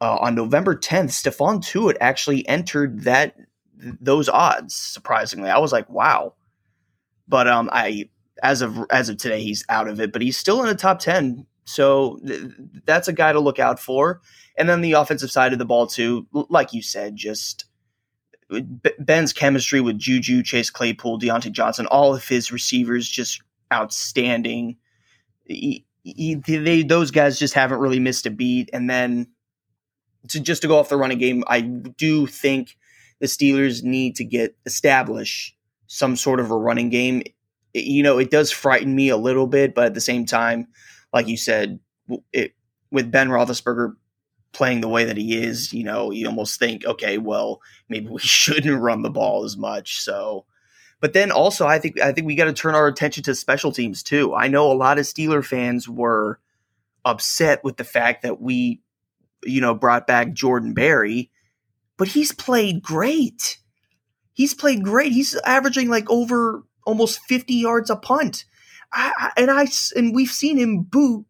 [0.00, 3.36] Uh, on November 10th, Stephon Tuitt actually entered that
[3.76, 4.74] those odds.
[4.74, 6.34] Surprisingly, I was like, wow.
[7.26, 8.08] But um, I
[8.42, 10.98] as of as of today, he's out of it, but he's still in the top
[10.98, 11.46] 10.
[11.64, 12.42] So th-
[12.84, 14.20] that's a guy to look out for.
[14.58, 17.64] And then the offensive side of the ball too, like you said, just
[18.98, 23.40] Ben's chemistry with Juju, Chase Claypool, Diontae Johnson, all of his receivers just
[23.72, 24.76] outstanding.
[26.04, 28.70] They those guys just haven't really missed a beat.
[28.72, 29.28] And then
[30.28, 32.76] to just to go off the running game, I do think
[33.20, 37.22] the Steelers need to get establish some sort of a running game.
[37.72, 40.68] It, you know, it does frighten me a little bit, but at the same time,
[41.12, 41.78] like you said,
[42.32, 42.52] it,
[42.90, 43.94] with Ben Roethlisberger
[44.52, 48.20] playing the way that he is, you know, you almost think, okay, well, maybe we
[48.20, 50.00] shouldn't run the ball as much.
[50.00, 50.46] So
[51.04, 53.72] but then also, I think I think we got to turn our attention to special
[53.72, 54.34] teams too.
[54.34, 56.40] I know a lot of Steeler fans were
[57.04, 58.80] upset with the fact that we,
[59.44, 61.30] you know, brought back Jordan Berry,
[61.98, 63.58] but he's played great.
[64.32, 65.12] He's played great.
[65.12, 68.46] He's averaging like over almost 50 yards a punt.
[68.90, 71.26] I, I, and I and we've seen him boot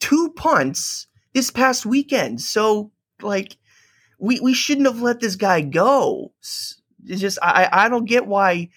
[0.00, 2.42] two punts this past weekend.
[2.42, 2.92] So
[3.22, 3.56] like
[4.18, 6.34] we we shouldn't have let this guy go.
[6.40, 8.68] It's just I I don't get why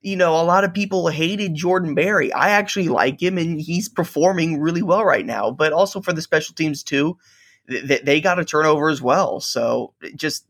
[0.00, 2.32] you know, a lot of people hated Jordan Berry.
[2.32, 5.50] I actually like him and he's performing really well right now.
[5.50, 7.18] But also for the special teams too,
[7.66, 9.40] they, they got a turnover as well.
[9.40, 10.46] So just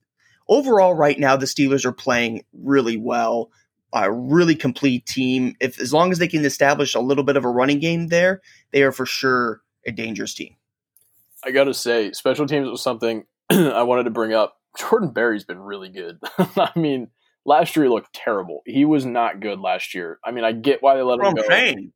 [0.49, 3.51] overall, right now the Steelers are playing really well.
[3.95, 5.57] A really complete team.
[5.61, 8.43] If as long as they can establish a little bit of a running game there,
[8.71, 10.57] they are for sure a dangerous team.
[11.43, 14.59] I gotta say, special teams was something I wanted to bring up.
[14.77, 16.19] Jordan Berry's been really good.
[16.39, 17.09] I mean,
[17.49, 18.61] last year he looked terrible.
[18.67, 20.19] He was not good last year.
[20.25, 21.93] I mean, I get why they let him go, saying.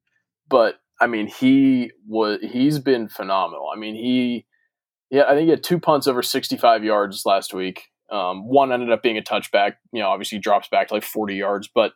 [0.49, 3.69] but I mean, he was he's been phenomenal.
[3.75, 4.47] I mean, he
[5.11, 7.83] yeah, I think he had two punts over 65 yards last week.
[8.11, 9.75] Um, one ended up being a touchback.
[9.93, 11.93] You know, obviously drops back to like 40 yards, but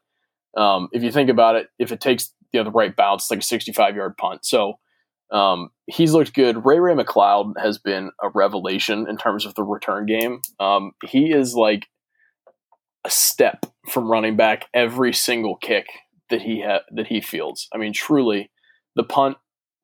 [0.56, 3.30] um, if you think about it, if it takes you know the right bounce, it's
[3.30, 4.44] like a 65 yard punt.
[4.44, 4.74] So
[5.32, 6.64] um, he's looked good.
[6.64, 10.40] Ray Ray McCloud has been a revelation in terms of the return game.
[10.60, 11.86] Um, he is like
[13.06, 15.86] a step from running back every single kick
[16.28, 17.68] that he ha- that he fields.
[17.72, 18.50] I mean, truly,
[18.96, 19.38] the punt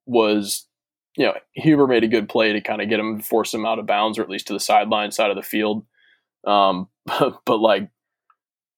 [0.05, 0.67] was
[1.17, 3.79] you know, Huber made a good play to kind of get him, force him out
[3.79, 5.85] of bounds, or at least to the sideline side of the field.
[6.47, 7.91] Um, but, but like,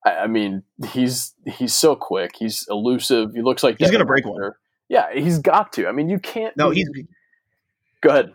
[0.05, 2.33] I, I, mean, he's he's so quick.
[2.39, 3.33] He's elusive.
[3.35, 4.53] He looks like he's going to break one.
[4.89, 5.87] Yeah, he's got to.
[5.87, 6.57] I mean, you can't.
[6.57, 6.89] No, he's.
[8.03, 8.35] Go ahead.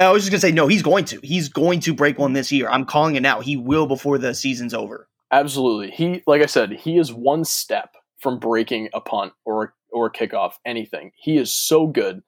[0.00, 0.66] I was just gonna say no.
[0.66, 1.20] He's going to.
[1.22, 2.68] He's going to break one this year.
[2.68, 3.40] I'm calling it now.
[3.40, 5.08] He will before the season's over.
[5.34, 5.90] Absolutely.
[5.90, 10.12] He, like I said, he is one step from breaking a punt or or a
[10.12, 11.10] kickoff, anything.
[11.16, 12.22] He is so good.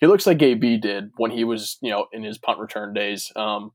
[0.00, 3.32] He looks like AB did when he was, you know, in his punt return days.
[3.34, 3.72] Um,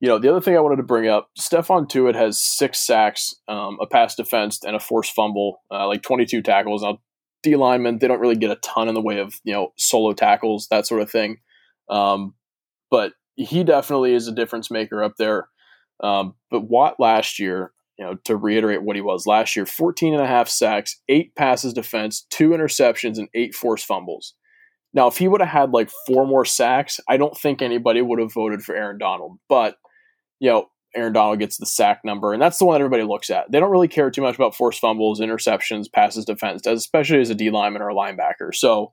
[0.00, 3.36] you know, the other thing I wanted to bring up, Stephon Tuitt has six sacks,
[3.46, 6.82] um, a pass defense, and a forced fumble, uh, like 22 tackles.
[6.82, 6.98] Now,
[7.44, 10.14] D linemen, they don't really get a ton in the way of, you know, solo
[10.14, 11.38] tackles, that sort of thing.
[11.88, 12.34] Um,
[12.90, 15.48] but he definitely is a difference maker up there.
[16.02, 20.14] Um, but Watt last year, you know, to reiterate what he was last year 14
[20.14, 24.34] and a half sacks, eight passes defense, two interceptions, and eight forced fumbles.
[24.94, 28.18] Now, if he would have had like four more sacks, I don't think anybody would
[28.18, 29.38] have voted for Aaron Donald.
[29.50, 29.76] But,
[30.40, 33.28] you know, Aaron Donald gets the sack number, and that's the one that everybody looks
[33.28, 33.52] at.
[33.52, 37.34] They don't really care too much about forced fumbles, interceptions, passes defense, especially as a
[37.34, 38.54] D lineman or a linebacker.
[38.54, 38.92] So,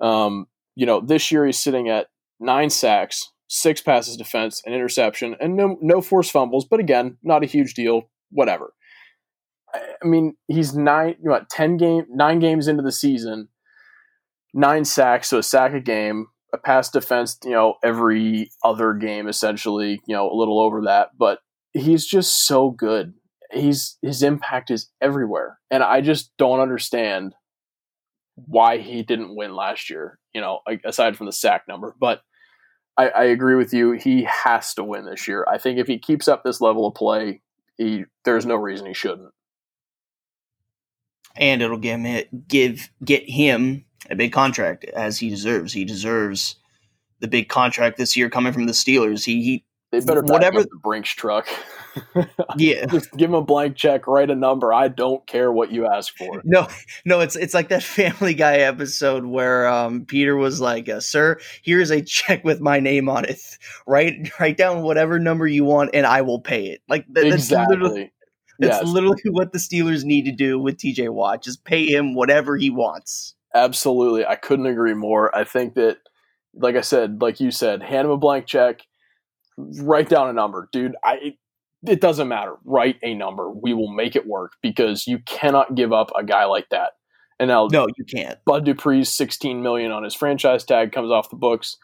[0.00, 2.06] um, you know, this year he's sitting at
[2.38, 6.64] nine sacks, six passes defense, an interception, and no no forced fumbles.
[6.64, 8.72] But again, not a huge deal whatever.
[9.74, 13.48] I mean, he's nine, what, ten game, nine games into the season,
[14.54, 19.28] nine sacks, so a sack a game, a pass defense, you know, every other game
[19.28, 21.40] essentially, you know, a little over that, but
[21.72, 23.14] he's just so good.
[23.52, 27.34] He's his impact is everywhere, and I just don't understand
[28.34, 30.18] why he didn't win last year.
[30.32, 32.22] You know, aside from the sack number, but.
[32.98, 33.92] I, I agree with you.
[33.92, 35.44] He has to win this year.
[35.46, 37.42] I think if he keeps up this level of play,
[37.76, 39.32] he there's no reason he shouldn't.
[41.36, 45.72] And it'll give him give get him a big contract as he deserves.
[45.72, 46.56] He deserves
[47.20, 49.24] the big contract this year coming from the Steelers.
[49.24, 51.48] He he they better whatever the Brinks truck.
[52.56, 54.72] yeah, just give him a blank check, write a number.
[54.72, 56.26] I don't care what you ask for.
[56.44, 56.68] No,
[57.04, 61.38] no, it's it's like that Family Guy episode where um, Peter was like, uh, "Sir,
[61.62, 63.40] here's a check with my name on it.
[63.86, 67.56] Write write down whatever number you want, and I will pay it." Like that, exactly.
[67.56, 68.12] That's literally,
[68.58, 68.86] that's yes.
[68.86, 71.42] literally what the Steelers need to do with TJ Watt.
[71.42, 73.34] Just pay him whatever he wants.
[73.54, 75.34] Absolutely, I couldn't agree more.
[75.34, 75.98] I think that,
[76.54, 78.82] like I said, like you said, hand him a blank check
[79.56, 80.96] write down a number, dude.
[81.04, 81.36] I
[81.86, 82.56] it doesn't matter.
[82.64, 83.50] Write a number.
[83.50, 86.92] We will make it work because you cannot give up a guy like that.
[87.38, 88.38] And now, no, you can't.
[88.44, 91.76] Bud Dupree's sixteen million on his franchise tag comes off the books.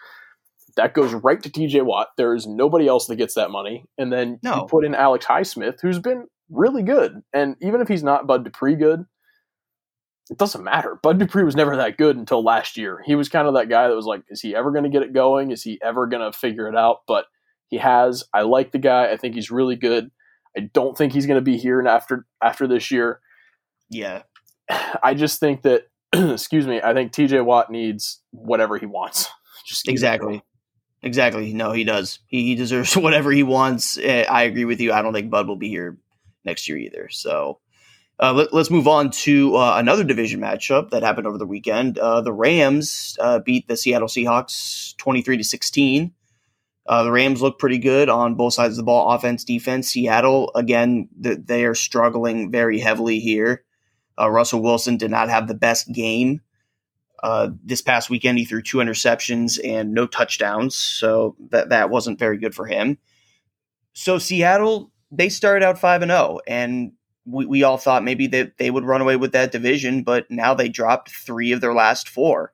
[0.76, 2.08] That goes right to TJ Watt.
[2.16, 3.84] There is nobody else that gets that money.
[3.98, 4.56] And then no.
[4.56, 7.20] you put in Alex Highsmith, who's been really good.
[7.34, 9.04] And even if he's not Bud Dupree good,
[10.30, 10.98] it doesn't matter.
[11.02, 13.02] Bud Dupree was never that good until last year.
[13.04, 15.02] He was kind of that guy that was like, is he ever going to get
[15.02, 15.50] it going?
[15.50, 17.00] Is he ever going to figure it out?
[17.06, 17.26] But
[17.72, 18.22] he has.
[18.34, 19.10] I like the guy.
[19.10, 20.10] I think he's really good.
[20.54, 23.20] I don't think he's going to be here after after this year.
[23.88, 24.24] Yeah.
[25.02, 29.28] I just think that excuse me, I think TJ Watt needs whatever he wants.
[29.64, 30.42] Just exactly.
[31.02, 31.54] Exactly.
[31.54, 32.18] No, he does.
[32.26, 33.96] He, he deserves whatever he wants.
[33.96, 34.92] Eh, I agree with you.
[34.92, 35.96] I don't think Bud will be here
[36.44, 37.08] next year either.
[37.10, 37.60] So
[38.20, 41.96] uh, let, us move on to uh, another division matchup that happened over the weekend.
[41.96, 46.12] Uh, the Rams uh, beat the Seattle Seahawks 23 to 16.
[46.86, 49.88] Uh, the Rams look pretty good on both sides of the ball, offense, defense.
[49.88, 53.64] Seattle, again, they are struggling very heavily here.
[54.20, 56.40] Uh, Russell Wilson did not have the best game.
[57.22, 62.18] Uh, this past weekend, he threw two interceptions and no touchdowns, so that that wasn't
[62.18, 62.98] very good for him.
[63.92, 66.92] So Seattle, they started out five and zero, oh, and
[67.24, 70.52] we, we all thought maybe that they would run away with that division, but now
[70.54, 72.52] they dropped three of their last four.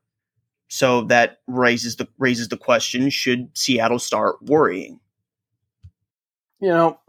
[0.68, 5.00] So that raises the raises the question: Should Seattle start worrying?
[6.60, 7.00] You know,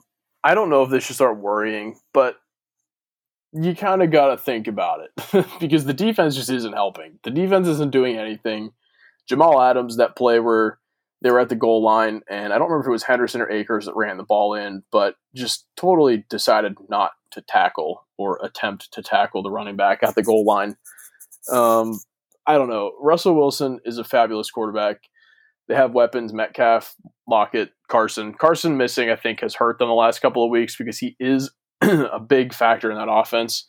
[0.43, 2.38] I don't know if they should start worrying, but
[3.52, 7.19] you kind of got to think about it because the defense just isn't helping.
[7.24, 8.72] The defense isn't doing anything.
[9.28, 10.80] Jamal Adams, that play where
[11.22, 13.52] they were at the goal line, and I don't remember if it was Henderson or
[13.52, 18.91] Akers that ran the ball in, but just totally decided not to tackle or attempt
[18.93, 20.78] to tackle the running back at the goal line.
[21.52, 22.00] Um,
[22.49, 22.93] I don't know.
[22.99, 25.01] Russell Wilson is a fabulous quarterback.
[25.67, 26.95] They have weapons: Metcalf,
[27.27, 28.33] Lockett, Carson.
[28.33, 31.51] Carson missing, I think, has hurt them the last couple of weeks because he is
[31.81, 33.67] a big factor in that offense.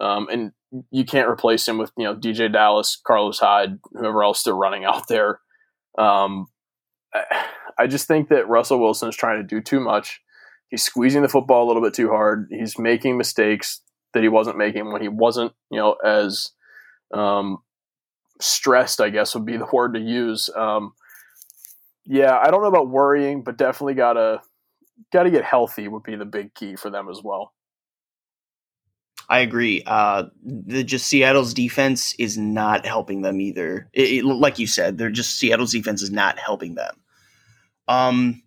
[0.00, 0.50] Um, and
[0.90, 4.84] you can't replace him with you know DeeJay Dallas, Carlos Hyde, whoever else they're running
[4.84, 5.38] out there.
[5.96, 6.48] Um,
[7.78, 10.20] I just think that Russell Wilson is trying to do too much.
[10.68, 12.48] He's squeezing the football a little bit too hard.
[12.50, 13.82] He's making mistakes
[14.14, 16.50] that he wasn't making when he wasn't, you know, as
[17.14, 17.58] um,
[18.40, 20.50] stressed, I guess would be the word to use.
[20.54, 20.92] Um,
[22.04, 24.40] yeah, I don't know about worrying, but definitely gotta
[25.12, 27.52] gotta get healthy would be the big key for them as well.
[29.28, 29.82] I agree.
[29.84, 33.88] Uh, the just Seattle's defense is not helping them either.
[33.92, 36.94] It, it, like you said, they're just Seattle's defense is not helping them.
[37.88, 38.42] Um,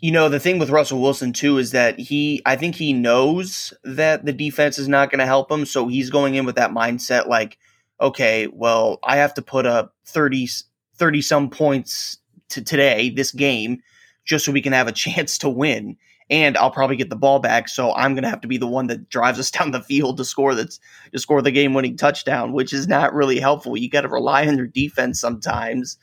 [0.00, 3.74] you know the thing with Russell Wilson too is that he, I think he knows
[3.84, 6.70] that the defense is not going to help him, so he's going in with that
[6.70, 7.58] mindset like,
[8.00, 10.48] okay, well, I have to put up 30,
[10.96, 12.18] 30 some points
[12.50, 13.82] to today, this game,
[14.24, 15.96] just so we can have a chance to win
[16.30, 17.68] and I'll probably get the ball back.
[17.68, 20.16] So I'm going to have to be the one that drives us down the field
[20.18, 20.80] to score that's
[21.12, 23.76] to score the game winning touchdown, which is not really helpful.
[23.76, 25.96] You got to rely on your defense sometimes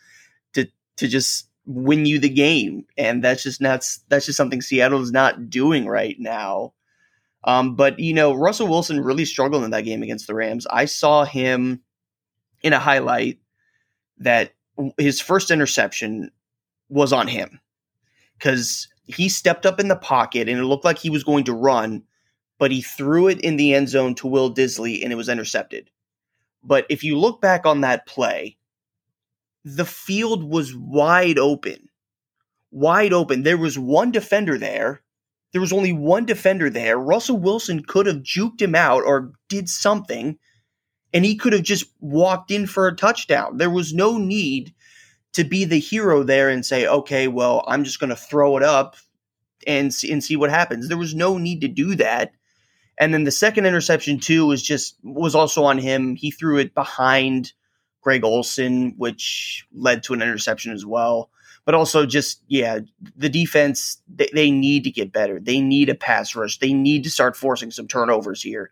[0.53, 5.01] to to just win you the game, and that's just not that's just something Seattle
[5.01, 6.73] is not doing right now.
[7.43, 10.65] Um, but you know, Russell Wilson really struggled in that game against the Rams.
[10.71, 11.81] I saw him
[12.65, 13.37] in a highlight
[14.17, 14.53] that
[14.97, 16.31] his first interception
[16.89, 17.59] was on him
[18.37, 21.53] because he stepped up in the pocket and it looked like he was going to
[21.53, 22.01] run,
[22.57, 25.91] but he threw it in the end zone to Will Dissly and it was intercepted.
[26.63, 28.57] But if you look back on that play,
[29.63, 31.87] the field was wide open.
[32.71, 33.43] Wide open.
[33.43, 35.03] There was one defender there.
[35.51, 36.97] There was only one defender there.
[36.97, 40.39] Russell Wilson could have juked him out or did something,
[41.15, 43.55] and he could have just walked in for a touchdown.
[43.55, 44.73] There was no need
[45.31, 48.63] to be the hero there and say, okay, well, I'm just going to throw it
[48.63, 48.97] up
[49.65, 50.89] and and see what happens.
[50.89, 52.33] There was no need to do that.
[52.97, 56.17] And then the second interception too was just was also on him.
[56.17, 57.53] He threw it behind
[58.01, 61.29] Greg Olsen, which led to an interception as well.
[61.63, 62.79] But also just yeah,
[63.15, 65.39] the defense they, they need to get better.
[65.39, 66.59] They need a pass rush.
[66.59, 68.71] They need to start forcing some turnovers here.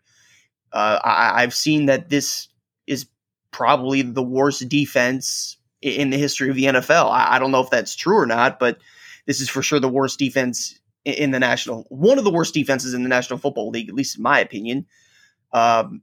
[0.74, 2.48] Uh, I, I've seen that this
[2.86, 3.06] is
[3.52, 7.10] probably the worst defense in the history of the NFL.
[7.10, 8.78] I, I don't know if that's true or not, but
[9.26, 12.94] this is for sure the worst defense in the national, one of the worst defenses
[12.94, 14.86] in the National Football League, at least in my opinion.
[15.52, 16.02] Um,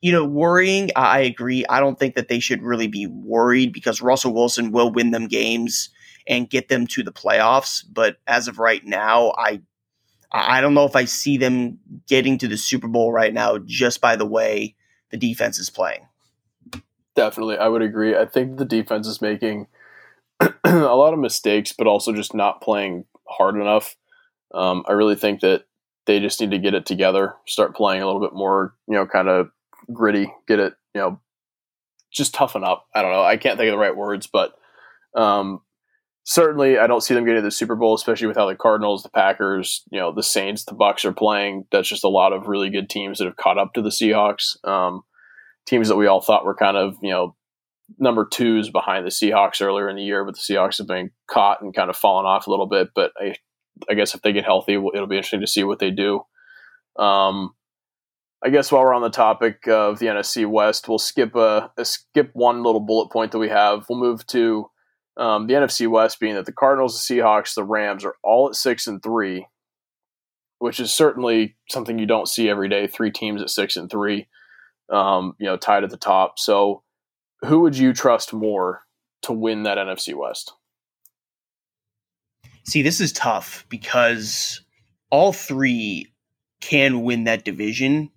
[0.00, 1.64] you know, worrying, I agree.
[1.68, 5.26] I don't think that they should really be worried because Russell Wilson will win them
[5.26, 5.90] games
[6.26, 7.84] and get them to the playoffs.
[7.90, 9.60] But as of right now, I
[10.30, 14.00] I don't know if I see them getting to the Super Bowl right now just
[14.00, 14.74] by the way
[15.10, 16.06] the defense is playing.
[17.16, 18.16] Definitely, I would agree.
[18.16, 19.66] I think the defense is making
[20.64, 23.96] a lot of mistakes, but also just not playing hard enough.
[24.54, 25.64] Um, I really think that
[26.06, 29.06] they just need to get it together, start playing a little bit more, you know,
[29.06, 29.50] kind of
[29.92, 31.20] gritty, get it, you know,
[32.10, 32.86] just toughen up.
[32.94, 33.22] I don't know.
[33.22, 34.54] I can't think of the right words, but
[35.14, 35.60] um,
[36.28, 39.02] certainly I don't see them getting to the Super Bowl, especially with how the Cardinals,
[39.02, 41.64] the Packers, you know, the Saints, the Bucks are playing.
[41.72, 44.62] That's just a lot of really good teams that have caught up to the Seahawks.
[44.62, 45.00] Um,
[45.66, 47.34] teams that we all thought were kind of you know
[47.98, 51.62] number twos behind the Seahawks earlier in the year, but the Seahawks have been caught
[51.62, 52.88] and kind of fallen off a little bit.
[52.94, 53.34] But I,
[53.88, 56.20] I guess if they get healthy, it'll be interesting to see what they do.
[56.98, 57.54] Um,
[58.44, 61.86] I guess while we're on the topic of the NFC West, we'll skip a, a
[61.86, 63.86] skip one little bullet point that we have.
[63.88, 64.68] We'll move to
[65.18, 68.54] um, the NFC West, being that the Cardinals, the Seahawks, the Rams are all at
[68.54, 69.46] six and three,
[70.58, 72.86] which is certainly something you don't see every day.
[72.86, 74.28] Three teams at six and three
[74.90, 76.38] um, you know, tied at the top.
[76.38, 76.82] So,
[77.44, 78.82] who would you trust more
[79.22, 80.52] to win that NFC West?
[82.66, 84.60] See, this is tough because
[85.10, 86.12] all three
[86.60, 88.10] can win that division,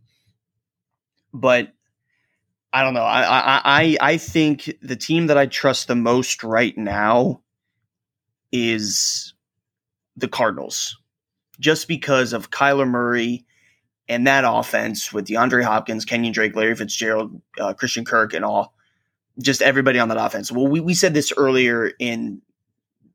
[1.33, 1.73] but
[2.73, 3.03] I don't know.
[3.03, 7.41] I I I think the team that I trust the most right now
[8.51, 9.33] is
[10.15, 10.97] the Cardinals,
[11.59, 13.45] just because of Kyler Murray
[14.07, 18.73] and that offense with DeAndre Hopkins, Kenyan Drake, Larry Fitzgerald, uh, Christian Kirk, and all,
[19.41, 20.51] just everybody on that offense.
[20.51, 22.41] Well, we, we said this earlier in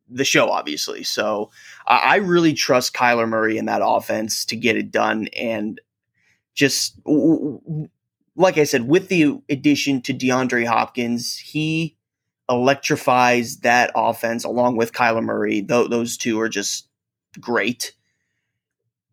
[0.09, 1.03] the show, obviously.
[1.03, 1.51] So
[1.87, 5.29] I, I really trust Kyler Murray in that offense to get it done.
[5.37, 5.81] And
[6.55, 6.99] just
[8.37, 11.97] like I said, with the addition to DeAndre Hopkins, he
[12.49, 15.63] electrifies that offense along with Kyler Murray.
[15.63, 16.89] Th- those two are just
[17.41, 17.95] great.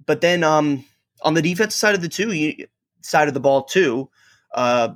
[0.05, 0.85] But then, um,
[1.21, 2.67] on the defense side of the two you,
[3.01, 4.09] side of the ball too,
[4.53, 4.89] uh,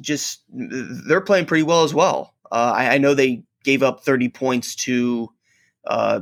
[0.00, 2.34] just they're playing pretty well as well.
[2.50, 5.30] Uh, I, I, know they gave up 30 points to
[5.86, 6.20] uh,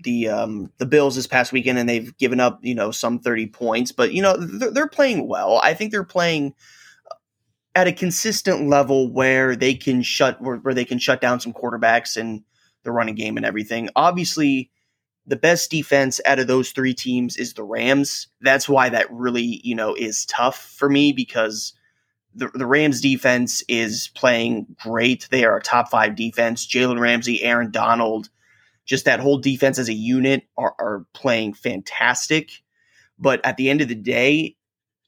[0.00, 3.48] the um, the Bills this past weekend, and they've given up you know some 30
[3.48, 5.60] points, but you know they're, they're playing well.
[5.62, 6.54] I think they're playing
[7.74, 11.52] at a consistent level where they can shut where, where they can shut down some
[11.52, 12.42] quarterbacks and
[12.84, 13.88] the running game and everything.
[13.94, 14.70] Obviously,
[15.26, 18.28] the best defense out of those three teams is the Rams.
[18.40, 21.74] That's why that really, you know, is tough for me because
[22.34, 25.28] the, the Rams defense is playing great.
[25.30, 26.66] They are a top five defense.
[26.66, 28.30] Jalen Ramsey, Aaron Donald,
[28.88, 32.50] just that whole defense as a unit are, are playing fantastic.
[33.18, 34.56] But at the end of the day,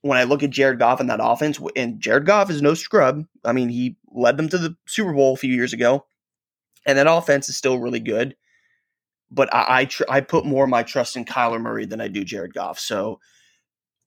[0.03, 3.25] when I look at Jared Goff and that offense, and Jared Goff is no scrub.
[3.45, 6.07] I mean, he led them to the Super Bowl a few years ago,
[6.87, 8.37] and that offense is still really good.
[9.31, 12.09] But I I, tr- I put more of my trust in Kyler Murray than I
[12.09, 12.79] do Jared Goff.
[12.79, 13.21] So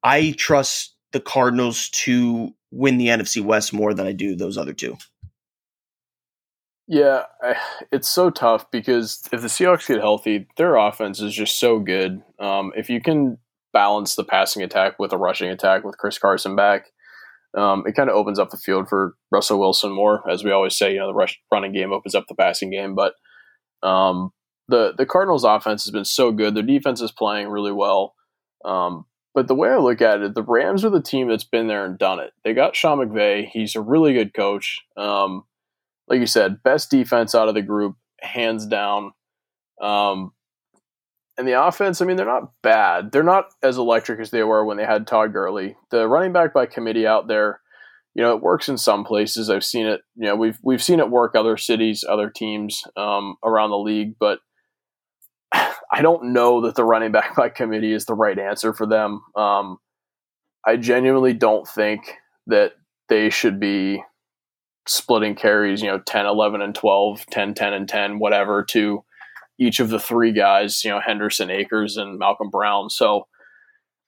[0.04, 4.74] I trust the Cardinals to win the NFC West more than I do those other
[4.74, 4.98] two.
[6.88, 7.24] Yeah,
[7.92, 12.22] it's so tough because if the Seahawks get healthy, their offense is just so good.
[12.40, 13.38] Um, if you can
[13.72, 16.88] balance the passing attack with a rushing attack with Chris Carson back,
[17.58, 20.30] um, it kind of opens up the field for Russell Wilson more.
[20.30, 22.96] As we always say, you know, the rush, running game opens up the passing game.
[22.96, 23.14] But
[23.88, 24.32] um,
[24.68, 26.54] the the Cardinals' offense has been so good.
[26.54, 28.14] Their defense is playing really well.
[28.66, 31.68] Um, but the way I look at it, the Rams are the team that's been
[31.68, 32.32] there and done it.
[32.44, 33.48] They got Sean McVay.
[33.52, 34.82] He's a really good coach.
[34.98, 35.44] Um,
[36.08, 39.12] like you said, best defense out of the group, hands down.
[39.82, 40.32] Um,
[41.38, 43.12] and the offense, I mean, they're not bad.
[43.12, 45.76] They're not as electric as they were when they had Todd Gurley.
[45.90, 47.60] The running back by committee out there,
[48.14, 49.50] you know, it works in some places.
[49.50, 50.02] I've seen it.
[50.16, 54.16] You know, we've we've seen it work other cities, other teams um, around the league,
[54.20, 54.40] but
[55.54, 59.24] I don't know that the running back by committee is the right answer for them.
[59.36, 59.78] Um,
[60.66, 62.14] I genuinely don't think
[62.48, 62.74] that
[63.10, 64.04] they should be
[64.88, 69.04] splitting carries, you know, 10, 11, and 12, 10, 10, and 10, whatever, to
[69.60, 72.90] each of the three guys, you know, Henderson, Akers, and Malcolm Brown.
[72.90, 73.28] So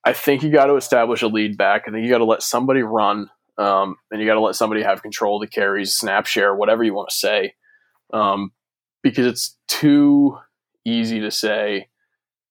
[0.04, 1.84] I think you got to establish a lead back.
[1.88, 4.84] I think you got to let somebody run, um, and you got to let somebody
[4.84, 7.54] have control of the carries, snap share, whatever you want to say,
[8.14, 8.52] um,
[9.02, 10.38] because it's too
[10.84, 11.88] easy to say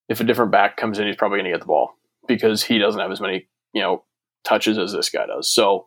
[0.08, 1.94] if a different back comes in, he's probably going to get the ball
[2.26, 4.04] because he doesn't have as many, you know,
[4.44, 5.52] touches as this guy does.
[5.52, 5.86] So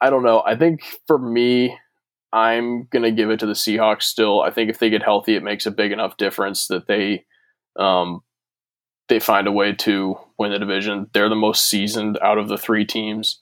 [0.00, 0.42] I don't know.
[0.44, 1.76] I think for me,
[2.32, 4.42] I'm going to give it to the Seahawks still.
[4.42, 7.24] I think if they get healthy, it makes a big enough difference that they
[7.78, 8.22] um,
[9.08, 11.08] they find a way to win the division.
[11.14, 13.40] They're the most seasoned out of the three teams.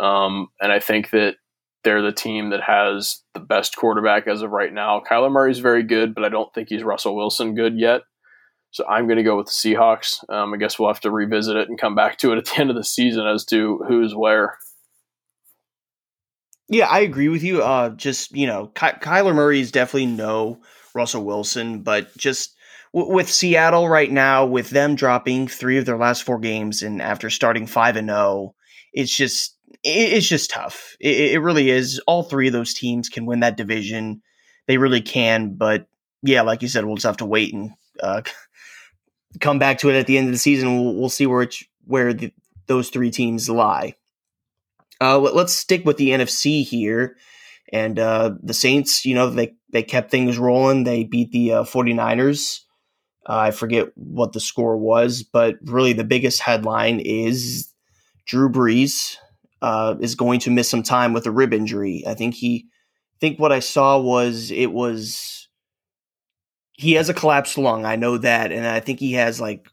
[0.00, 1.36] Um, and I think that
[1.84, 5.02] they're the team that has the best quarterback as of right now.
[5.08, 8.02] Kyler Murray's very good, but I don't think he's Russell Wilson good yet.
[8.70, 10.28] So I'm going to go with the Seahawks.
[10.30, 12.60] Um, I guess we'll have to revisit it and come back to it at the
[12.60, 14.56] end of the season as to who's where.
[16.68, 17.62] Yeah, I agree with you.
[17.62, 20.60] Uh, just you know, Ky- Kyler Murray is definitely no
[20.94, 22.54] Russell Wilson, but just
[22.94, 27.02] w- with Seattle right now, with them dropping three of their last four games, and
[27.02, 28.54] after starting five and zero, oh,
[28.92, 30.96] it's just it, it's just tough.
[31.00, 32.00] It, it really is.
[32.06, 34.22] All three of those teams can win that division.
[34.66, 35.86] They really can, but
[36.22, 38.22] yeah, like you said, we'll just have to wait and uh,
[39.40, 40.82] come back to it at the end of the season.
[40.82, 42.32] We'll, we'll see where it's, where the,
[42.66, 43.94] those three teams lie.
[45.00, 47.16] Uh, let's stick with the NFC here.
[47.72, 50.84] And uh, the Saints, you know, they, they kept things rolling.
[50.84, 52.60] They beat the uh, 49ers.
[53.28, 57.72] Uh, I forget what the score was, but really the biggest headline is
[58.26, 59.16] Drew Brees
[59.62, 62.04] uh, is going to miss some time with a rib injury.
[62.06, 65.48] I think he, I think what I saw was it was
[66.72, 67.86] he has a collapsed lung.
[67.86, 69.68] I know that, and I think he has like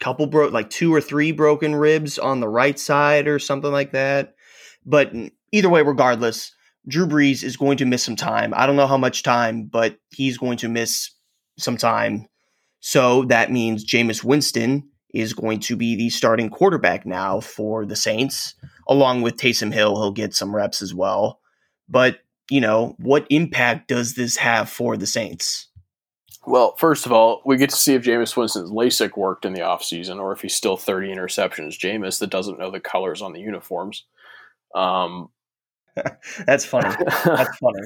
[0.00, 3.92] couple broke like two or three broken ribs on the right side or something like
[3.92, 4.34] that.
[4.86, 5.12] But
[5.52, 6.52] either way, regardless,
[6.86, 8.54] Drew Brees is going to miss some time.
[8.56, 11.10] I don't know how much time, but he's going to miss
[11.58, 12.26] some time.
[12.80, 17.96] So that means Jameis Winston is going to be the starting quarterback now for the
[17.96, 18.54] Saints,
[18.86, 19.96] along with Taysom Hill.
[19.96, 21.40] He'll get some reps as well.
[21.88, 22.18] But,
[22.50, 25.67] you know, what impact does this have for the Saints?
[26.46, 29.60] Well, first of all, we get to see if Jameis Winston's LASIK worked in the
[29.60, 31.78] offseason or if he's still 30 interceptions.
[31.78, 34.04] Jameis that doesn't know the colors on the uniforms.
[34.74, 35.28] Um,
[36.46, 36.94] That's funny.
[37.24, 37.80] That's funny.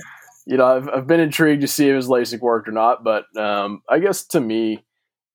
[0.47, 3.25] you know, I've, I've been intrigued to see if his LASIK worked or not, but
[3.37, 4.85] um, I guess to me,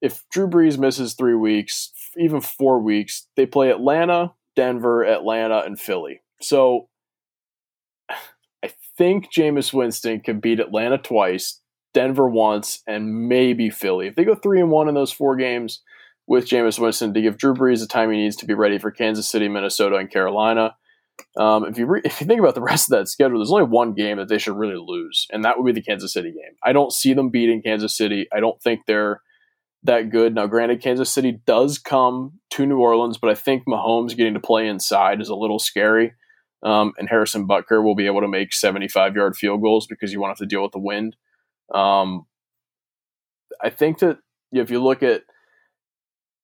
[0.02, 5.80] if Drew Brees misses three weeks, even four weeks, they play Atlanta, Denver, Atlanta, and
[5.80, 6.22] Philly.
[6.42, 6.90] So
[8.64, 11.62] I think Jameis Winston can beat Atlanta twice,
[11.98, 14.06] Denver once, and maybe Philly.
[14.06, 15.82] If they go three and one in those four games
[16.28, 18.92] with Jameis Winston to give Drew Brees the time he needs to be ready for
[18.92, 20.76] Kansas City, Minnesota, and Carolina.
[21.36, 23.64] Um, if you re- if you think about the rest of that schedule, there's only
[23.64, 26.56] one game that they should really lose, and that would be the Kansas City game.
[26.64, 28.28] I don't see them beating Kansas City.
[28.32, 29.24] I don't think they're
[29.82, 30.36] that good.
[30.36, 34.40] Now, granted, Kansas City does come to New Orleans, but I think Mahomes getting to
[34.40, 36.14] play inside is a little scary.
[36.62, 40.20] Um, and Harrison Butker will be able to make 75 yard field goals because you
[40.20, 41.16] won't have to deal with the wind.
[41.74, 42.26] Um,
[43.62, 44.20] I think that
[44.52, 45.24] if you look at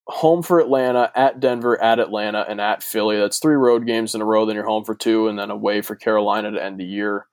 [0.07, 3.17] home for Atlanta, at Denver, at Atlanta, and at Philly.
[3.17, 4.45] That's three road games in a row.
[4.45, 7.27] Then you're home for two, and then away for Carolina to end the year.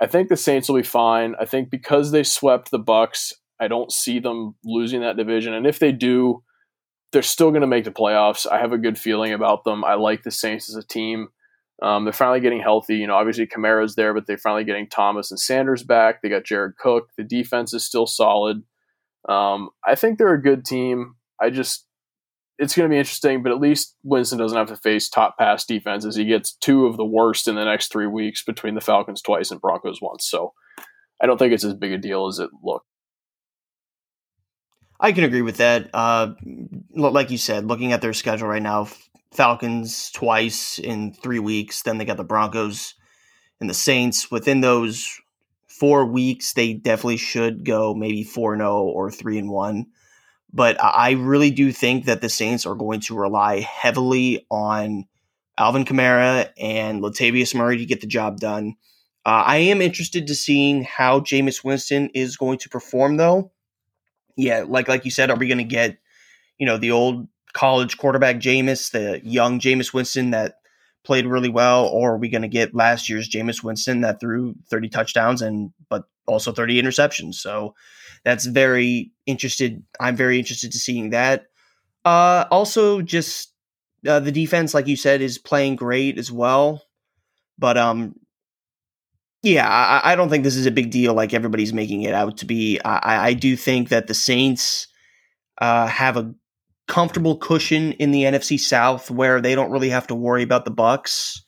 [0.00, 1.34] I think the Saints will be fine.
[1.38, 5.52] I think because they swept the Bucks, I don't see them losing that division.
[5.52, 6.42] And if they do,
[7.12, 8.46] they're still going to make the playoffs.
[8.50, 9.84] I have a good feeling about them.
[9.84, 11.28] I like the Saints as a team.
[11.82, 12.96] Um, they're finally getting healthy.
[12.96, 16.20] You know, obviously Kamara's there, but they're finally getting Thomas and Sanders back.
[16.20, 17.08] They got Jared Cook.
[17.16, 18.62] The defense is still solid.
[19.28, 21.14] Um, I think they're a good team.
[21.40, 21.86] I just,
[22.58, 25.64] it's going to be interesting, but at least Winston doesn't have to face top pass
[25.64, 26.16] defenses.
[26.16, 29.50] He gets two of the worst in the next three weeks between the Falcons twice
[29.50, 30.26] and Broncos once.
[30.26, 30.52] So
[31.22, 32.86] I don't think it's as big a deal as it looked.
[34.98, 35.88] I can agree with that.
[35.94, 36.34] Uh,
[36.94, 38.88] like you said, looking at their schedule right now,
[39.32, 41.82] Falcons twice in three weeks.
[41.82, 42.94] Then they got the Broncos
[43.60, 44.30] and the Saints.
[44.30, 45.20] Within those
[45.66, 49.86] four weeks, they definitely should go maybe 4 0 or 3 and 1.
[50.52, 55.06] But I really do think that the Saints are going to rely heavily on
[55.56, 58.74] Alvin Kamara and Latavius Murray to get the job done.
[59.24, 63.52] Uh, I am interested to seeing how Jameis Winston is going to perform, though.
[64.36, 65.98] Yeah, like like you said, are we going to get
[66.58, 70.56] you know the old college quarterback Jameis, the young Jameis Winston that
[71.04, 74.54] played really well, or are we going to get last year's Jameis Winston that threw
[74.68, 77.34] 30 touchdowns and but also 30 interceptions?
[77.34, 77.74] So
[78.24, 79.82] that's very interested.
[79.98, 81.46] I'm very interested to seeing that.
[82.04, 83.52] Uh, also, just
[84.06, 86.82] uh, the defense, like you said, is playing great as well.
[87.58, 88.14] But um,
[89.42, 92.38] yeah, I, I, don't think this is a big deal like everybody's making it out
[92.38, 92.80] to be.
[92.84, 94.88] I, I do think that the Saints
[95.58, 96.34] uh, have a
[96.90, 100.72] comfortable cushion in the NFC South where they don't really have to worry about the
[100.72, 101.40] Bucks.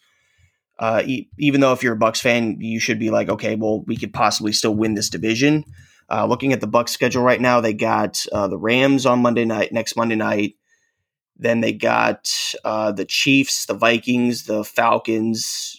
[0.78, 3.82] Uh, e- even though if you're a Bucks fan, you should be like, okay, well,
[3.82, 5.64] we could possibly still win this division.
[6.08, 9.44] Uh, looking at the Bucks schedule right now, they got uh, the Rams on Monday
[9.44, 10.54] night, next Monday night.
[11.36, 12.32] Then they got
[12.64, 15.76] uh, the Chiefs, the Vikings, the Falcons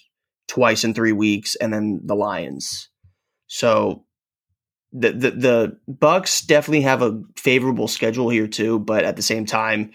[0.49, 2.89] twice in three weeks, and then the Lions.
[3.47, 4.03] So
[4.93, 9.45] the, the the Bucks definitely have a favorable schedule here too, but at the same
[9.45, 9.91] time,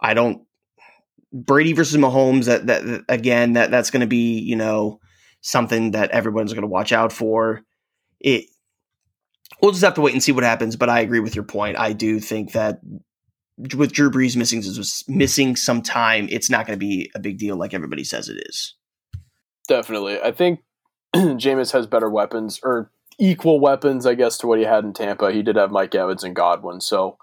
[0.00, 0.42] I don't
[1.32, 2.46] Brady versus Mahomes.
[2.46, 5.00] That that again, that that's going to be you know
[5.40, 7.62] something that everyone's going to watch out for.
[8.20, 8.44] It
[9.60, 10.76] we'll just have to wait and see what happens.
[10.76, 11.76] But I agree with your point.
[11.76, 12.80] I do think that
[13.74, 14.62] with Drew Brees missing
[15.08, 18.40] missing some time, it's not going to be a big deal like everybody says it
[18.48, 18.74] is.
[19.66, 20.60] Definitely, I think
[21.16, 25.32] Jameis has better weapons or equal weapons, I guess, to what he had in Tampa.
[25.32, 27.18] He did have Mike Evans and Godwin, so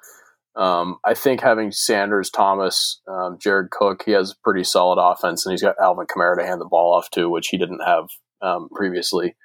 [0.55, 5.45] um, I think having Sanders, Thomas, um, Jared Cook, he has a pretty solid offense,
[5.45, 8.07] and he's got Alvin Kamara to hand the ball off to, which he didn't have
[8.41, 9.35] um, previously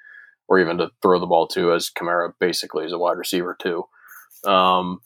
[0.47, 3.85] or even to throw the ball to, as Kamara basically is a wide receiver too.
[4.45, 4.99] Um,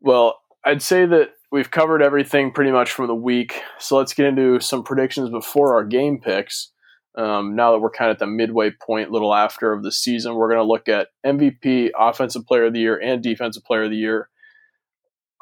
[0.00, 3.60] well, I'd say that we've covered everything pretty much from the week.
[3.78, 6.72] So let's get into some predictions before our game picks.
[7.18, 10.36] Um, now that we're kind of at the midway point, little after of the season,
[10.36, 13.90] we're going to look at MVP, Offensive Player of the Year, and Defensive Player of
[13.90, 14.28] the Year.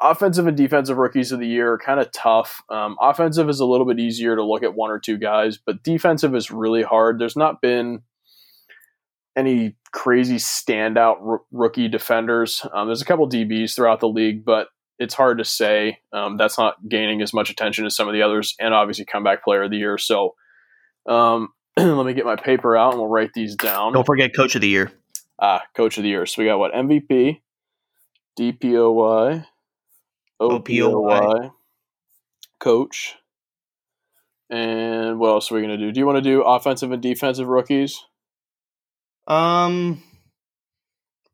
[0.01, 2.62] Offensive and defensive rookies of the year are kind of tough.
[2.68, 5.83] Um, offensive is a little bit easier to look at one or two guys, but
[5.83, 7.18] defensive is really hard.
[7.18, 8.03] There's not been
[9.37, 12.62] any crazy standout r- rookie defenders.
[12.74, 14.68] Um, there's a couple DBs throughout the league, but
[14.99, 15.99] it's hard to say.
[16.12, 19.45] Um, that's not gaining as much attention as some of the others, and obviously comeback
[19.45, 19.97] player of the year.
[19.97, 20.35] So
[21.07, 21.49] um,
[21.79, 23.93] let me get my paper out and we'll write these down.
[23.93, 24.93] Don't forget coach of the year.
[25.39, 26.24] Ah, coach of the year.
[26.24, 27.41] So we got what MVP,
[28.39, 29.45] DPOY,
[30.41, 31.51] OPOY,
[32.59, 33.16] coach,
[34.49, 35.93] and what else are we gonna do?
[35.93, 38.03] Do you want to do offensive and defensive rookies?
[39.27, 40.03] Um,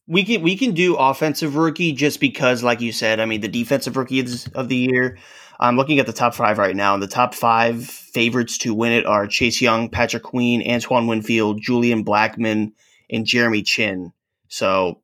[0.08, 3.48] we can we can do offensive rookie just because, like you said, I mean the
[3.48, 4.20] defensive rookie
[4.54, 5.18] of the year.
[5.62, 8.90] I'm looking at the top five right now, and the top five favorites to win
[8.90, 12.72] it are Chase Young, Patrick Queen, Antoine Winfield, Julian Blackmon,
[13.08, 14.12] and Jeremy Chinn.
[14.48, 15.00] So,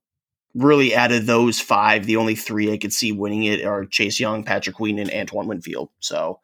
[0.57, 4.19] really, out of those five, the only three I could see winning it are Chase
[4.19, 5.91] Young, Patrick Queen, and Antoine Winfield.
[6.01, 6.41] So,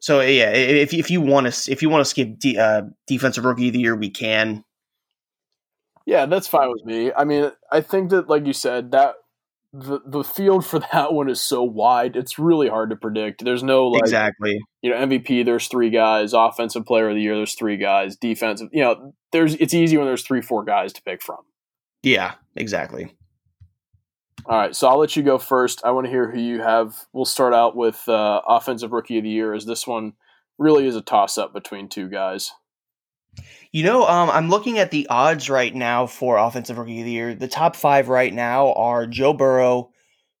[0.00, 3.46] so yeah, if if you want to if you want to skip de- uh, defensive
[3.46, 4.64] rookie of the year, we can.
[6.04, 7.10] Yeah, that's fine with me.
[7.10, 9.14] I mean, I think that, like you said, that
[9.74, 12.16] the the field for that one is so wide.
[12.16, 13.44] It's really hard to predict.
[13.44, 14.60] There's no like exactly.
[14.82, 15.44] You know, MVP.
[15.44, 16.32] There's three guys.
[16.32, 17.36] Offensive Player of the Year.
[17.36, 18.16] There's three guys.
[18.16, 18.68] Defensive.
[18.72, 21.40] You know, there's it's easy when there's three, four guys to pick from.
[22.02, 23.14] Yeah, exactly.
[24.46, 25.80] All right, so I'll let you go first.
[25.84, 27.06] I want to hear who you have.
[27.14, 30.12] We'll start out with uh, Offensive Rookie of the Year, as this one
[30.58, 32.52] really is a toss up between two guys.
[33.74, 37.10] You know, um, I'm looking at the odds right now for Offensive Rookie of the
[37.10, 37.34] Year.
[37.34, 39.90] The top five right now are Joe Burrow,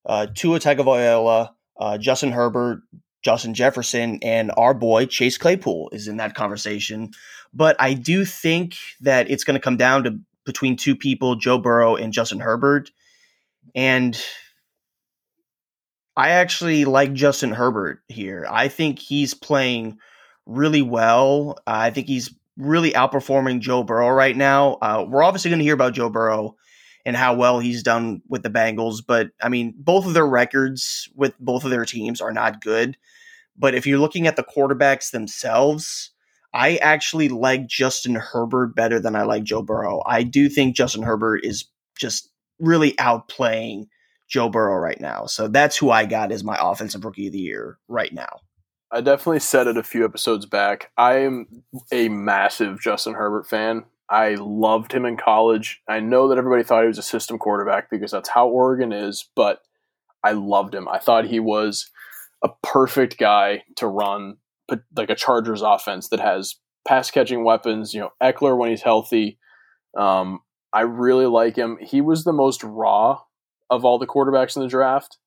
[0.06, 2.82] uh, Tua Tagovailoa, uh, Justin Herbert,
[3.24, 7.10] Justin Jefferson, and our boy Chase Claypool is in that conversation.
[7.52, 10.16] But I do think that it's going to come down to
[10.46, 12.92] between two people, Joe Burrow and Justin Herbert.
[13.74, 14.16] And
[16.16, 18.46] I actually like Justin Herbert here.
[18.48, 19.98] I think he's playing
[20.46, 21.58] really well.
[21.66, 24.74] I think he's really outperforming Joe Burrow right now.
[24.74, 26.56] Uh, we're obviously going to hear about Joe Burrow
[27.04, 31.08] and how well he's done with the Bengals, but I mean, both of their records
[31.14, 32.96] with both of their teams are not good.
[33.56, 36.10] But if you're looking at the quarterbacks themselves,
[36.52, 40.02] I actually like Justin Herbert better than I like Joe Burrow.
[40.06, 41.66] I do think Justin Herbert is
[41.98, 43.86] just really outplaying
[44.28, 45.26] Joe Burrow right now.
[45.26, 48.40] So that's who I got as my offensive rookie of the year right now.
[48.92, 50.90] I definitely said it a few episodes back.
[50.96, 53.84] I am a massive Justin Herbert fan.
[54.08, 55.82] I loved him in college.
[55.88, 59.28] I know that everybody thought he was a system quarterback because that's how Oregon is,
[59.34, 59.60] but
[60.22, 60.88] I loved him.
[60.88, 61.90] I thought he was
[62.42, 64.36] a perfect guy to run
[64.96, 66.56] like a Chargers offense that has
[66.86, 67.94] pass catching weapons.
[67.94, 69.38] You know, Ekeler when he's healthy.
[69.96, 70.40] Um,
[70.72, 71.78] I really like him.
[71.80, 73.20] He was the most raw
[73.70, 75.18] of all the quarterbacks in the draft,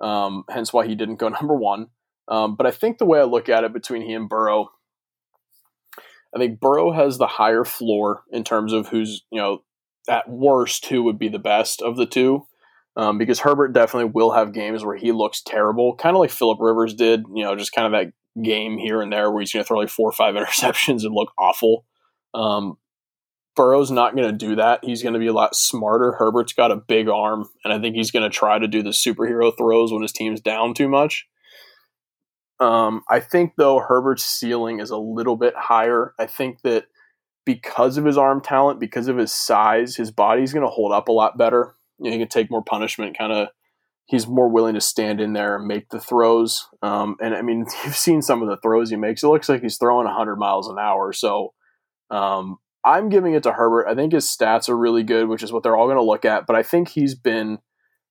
[0.00, 1.88] um, hence why he didn't go number one.
[2.28, 4.70] Um, but I think the way I look at it between he and Burrow,
[6.34, 9.62] I think Burrow has the higher floor in terms of who's, you know,
[10.08, 12.46] at worst, who would be the best of the two.
[12.96, 16.58] Um, because Herbert definitely will have games where he looks terrible, kind of like Philip
[16.60, 18.12] Rivers did, you know, just kind of that
[18.42, 21.14] game here and there where he's going to throw like four or five interceptions and
[21.14, 21.84] look awful.
[22.34, 22.76] Um,
[23.54, 24.84] Burrow's not going to do that.
[24.84, 26.12] He's going to be a lot smarter.
[26.12, 28.90] Herbert's got a big arm, and I think he's going to try to do the
[28.90, 31.26] superhero throws when his team's down too much.
[32.60, 36.14] Um, I think though Herbert's ceiling is a little bit higher.
[36.18, 36.86] I think that
[37.44, 41.08] because of his arm talent, because of his size, his body's going to hold up
[41.08, 41.74] a lot better.
[41.98, 43.16] You know, he can take more punishment.
[43.16, 43.48] Kind of,
[44.06, 46.66] he's more willing to stand in there and make the throws.
[46.82, 49.22] Um, and I mean, you've seen some of the throws he makes.
[49.22, 51.12] It looks like he's throwing 100 miles an hour.
[51.12, 51.54] So
[52.10, 53.86] um, I'm giving it to Herbert.
[53.88, 56.24] I think his stats are really good, which is what they're all going to look
[56.24, 56.46] at.
[56.46, 57.58] But I think he's been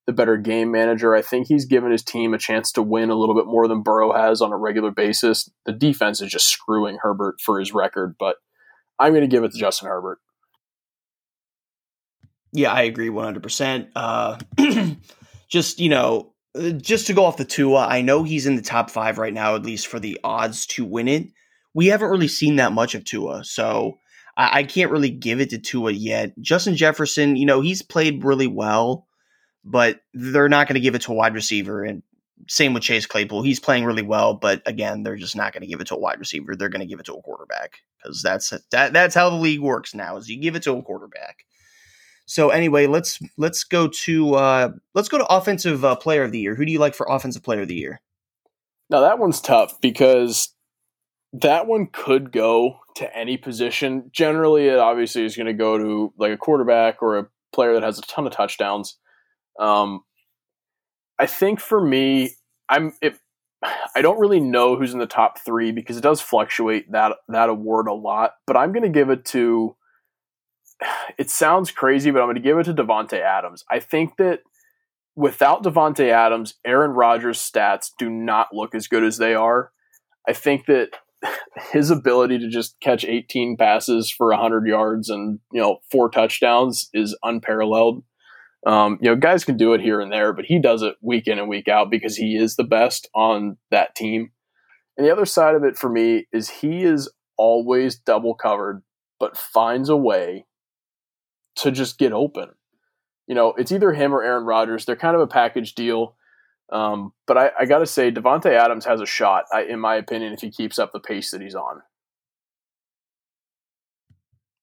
[0.07, 1.13] the better game manager.
[1.13, 3.83] I think he's given his team a chance to win a little bit more than
[3.83, 5.49] Burrow has on a regular basis.
[5.65, 8.37] The defense is just screwing Herbert for his record, but
[8.97, 10.19] I'm going to give it to Justin Herbert.
[12.53, 13.89] Yeah, I agree 100%.
[13.95, 14.37] Uh,
[15.49, 16.33] just, you know,
[16.77, 19.55] just to go off the Tua, I know he's in the top five right now,
[19.55, 21.27] at least for the odds to win it.
[21.73, 23.99] We haven't really seen that much of Tua, so
[24.37, 26.31] I, I can't really give it to Tua yet.
[26.39, 29.06] Justin Jefferson, you know, he's played really well
[29.67, 31.83] but they're not going to give it to a wide receiver.
[31.83, 32.01] And
[32.47, 33.41] same with Chase Claypool.
[33.41, 35.99] He's playing really well, but again, they're just not going to give it to a
[35.99, 36.55] wide receiver.
[36.55, 39.59] They're going to give it to a quarterback because that's that that's how the league
[39.59, 40.17] works now.
[40.17, 41.45] Is you give it to a quarterback.
[42.25, 46.39] So anyway, let's let's go to uh, let's go to offensive uh, player of the
[46.39, 46.55] year.
[46.55, 48.01] Who do you like for offensive player of the year?
[48.89, 50.53] Now that one's tough because
[51.33, 54.09] that one could go to any position.
[54.11, 57.83] Generally, it obviously is going to go to like a quarterback or a player that
[57.83, 58.97] has a ton of touchdowns.
[59.59, 60.01] Um,
[61.19, 62.31] I think for me,
[62.69, 63.17] I'm it,
[63.95, 67.49] I don't really know who's in the top three because it does fluctuate that that
[67.49, 68.33] award a lot.
[68.45, 69.75] But I'm going to give it to.
[71.17, 73.65] It sounds crazy, but I'm going to give it to Davante Adams.
[73.71, 74.41] I think that
[75.15, 79.71] without Davante Adams, Aaron Rodgers' stats do not look as good as they are.
[80.29, 80.89] I think that
[81.71, 86.89] his ability to just catch 18 passes for 100 yards and you know four touchdowns
[86.93, 88.03] is unparalleled.
[88.65, 91.27] Um, you know, guys can do it here and there, but he does it week
[91.27, 94.31] in and week out because he is the best on that team.
[94.97, 98.81] And the other side of it for me is he is always double covered,
[99.19, 100.45] but finds a way
[101.57, 102.49] to just get open.
[103.27, 104.85] You know, it's either him or Aaron Rodgers.
[104.85, 106.15] They're kind of a package deal.
[106.71, 109.95] Um, but I, I got to say, Davante Adams has a shot, I, in my
[109.95, 111.81] opinion, if he keeps up the pace that he's on.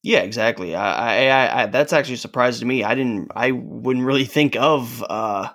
[0.05, 0.75] Yeah, exactly.
[0.77, 2.85] I, I, I, that's actually a surprise to me.
[2.85, 5.49] I didn't, I wouldn't really think of uh,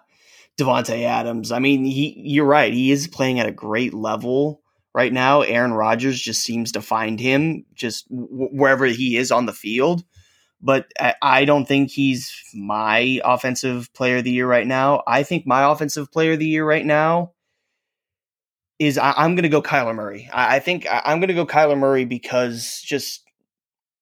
[0.57, 1.51] Davante Adams.
[1.51, 2.73] I mean, he, you're right.
[2.73, 4.63] He is playing at a great level
[4.95, 5.41] right now.
[5.41, 10.03] Aaron Rodgers just seems to find him just w- wherever he is on the field.
[10.59, 15.03] But I, I don't think he's my offensive player of the year right now.
[15.05, 17.33] I think my offensive player of the year right now
[18.79, 20.27] is I, am going to go Kyler Murray.
[20.33, 23.28] I, I think I, I'm going to go Kyler Murray because just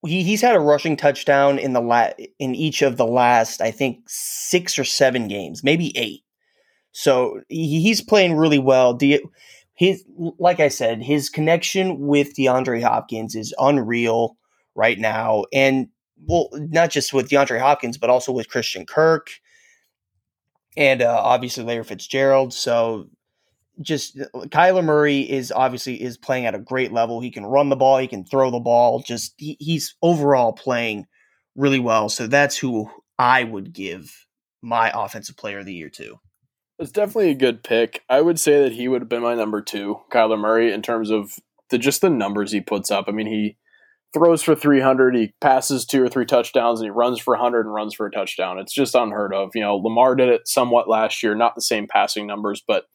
[0.05, 3.71] he, he's had a rushing touchdown in the la- in each of the last I
[3.71, 6.23] think six or seven games, maybe eight.
[6.91, 8.93] So he, he's playing really well.
[8.93, 9.19] Do
[9.73, 10.03] his
[10.39, 14.37] like I said, his connection with DeAndre Hopkins is unreal
[14.75, 15.87] right now, and
[16.25, 19.29] well, not just with DeAndre Hopkins, but also with Christian Kirk
[20.77, 22.53] and uh, obviously Larry Fitzgerald.
[22.53, 23.09] So
[23.81, 27.19] just uh, Kyler Murray is obviously is playing at a great level.
[27.19, 28.99] He can run the ball, he can throw the ball.
[28.99, 31.05] Just he, he's overall playing
[31.55, 32.09] really well.
[32.09, 34.25] So that's who I would give
[34.61, 36.19] my offensive player of the year to.
[36.79, 38.03] It's definitely a good pick.
[38.07, 41.09] I would say that he would have been my number two, Kyler Murray, in terms
[41.09, 41.33] of
[41.69, 43.05] the just the numbers he puts up.
[43.07, 43.57] I mean, he
[44.13, 47.73] throws for 300, he passes two or three touchdowns, and he runs for 100 and
[47.73, 48.59] runs for a touchdown.
[48.59, 49.51] It's just unheard of.
[49.55, 52.85] You know, Lamar did it somewhat last year, not the same passing numbers, but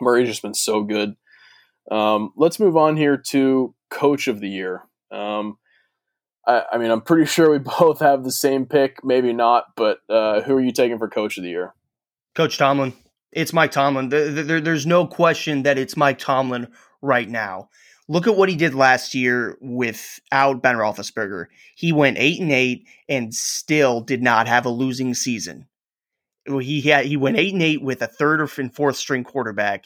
[0.00, 1.16] Murray's just been so good.
[1.90, 4.82] Um, let's move on here to coach of the year.
[5.10, 5.58] Um,
[6.46, 9.98] I, I, mean, I'm pretty sure we both have the same pick, maybe not, but
[10.08, 11.74] uh, who are you taking for coach of the year?
[12.34, 12.92] Coach Tomlin.
[13.32, 14.08] It's Mike Tomlin.
[14.08, 16.68] there's no question that it's Mike Tomlin
[17.00, 17.68] right now.
[18.08, 21.46] Look at what he did last year without Ben Roethlisberger.
[21.76, 25.66] He went eight and eight and still did not have a losing season.
[26.46, 29.84] He had he went eight and eight with a third or fourth string quarterback.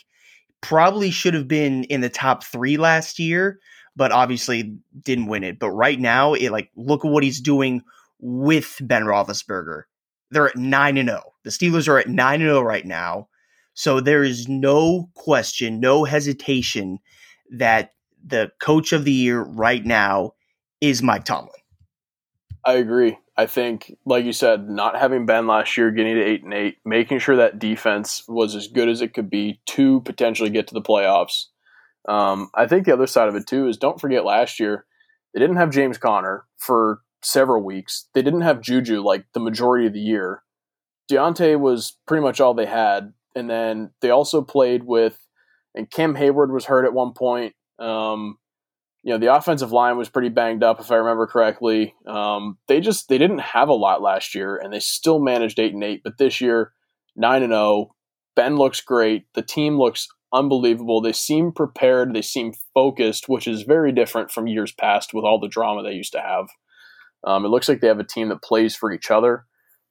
[0.60, 3.58] Probably should have been in the top three last year,
[3.96, 5.58] but obviously didn't win it.
[5.58, 7.82] But right now, it like look at what he's doing
[8.18, 9.82] with Ben Roethlisberger.
[10.30, 11.22] They're at nine and zero.
[11.26, 11.32] Oh.
[11.44, 13.28] The Steelers are at nine and zero oh right now.
[13.74, 17.00] So there is no question, no hesitation
[17.50, 17.90] that
[18.24, 20.32] the coach of the year right now
[20.80, 21.50] is Mike Tomlin.
[22.64, 23.18] I agree.
[23.36, 26.76] I think, like you said, not having Ben last year, getting to eight and eight,
[26.84, 30.74] making sure that defense was as good as it could be to potentially get to
[30.74, 31.46] the playoffs.
[32.08, 34.84] Um, I think the other side of it too is don't forget last year
[35.32, 38.08] they didn't have James Conner for several weeks.
[38.14, 40.42] They didn't have Juju like the majority of the year.
[41.10, 45.18] Diontae was pretty much all they had, and then they also played with,
[45.74, 47.54] and Cam Heyward was hurt at one point.
[47.78, 48.38] Um,
[49.04, 51.94] you know, the offensive line was pretty banged up, if I remember correctly.
[52.06, 55.74] Um, they just they didn't have a lot last year, and they still managed eight
[55.74, 56.00] and eight.
[56.02, 56.72] But this year,
[57.14, 57.60] nine and zero.
[57.60, 57.94] Oh,
[58.34, 59.26] ben looks great.
[59.34, 61.02] The team looks unbelievable.
[61.02, 62.14] They seem prepared.
[62.14, 65.92] They seem focused, which is very different from years past with all the drama they
[65.92, 66.46] used to have.
[67.24, 69.44] Um, it looks like they have a team that plays for each other,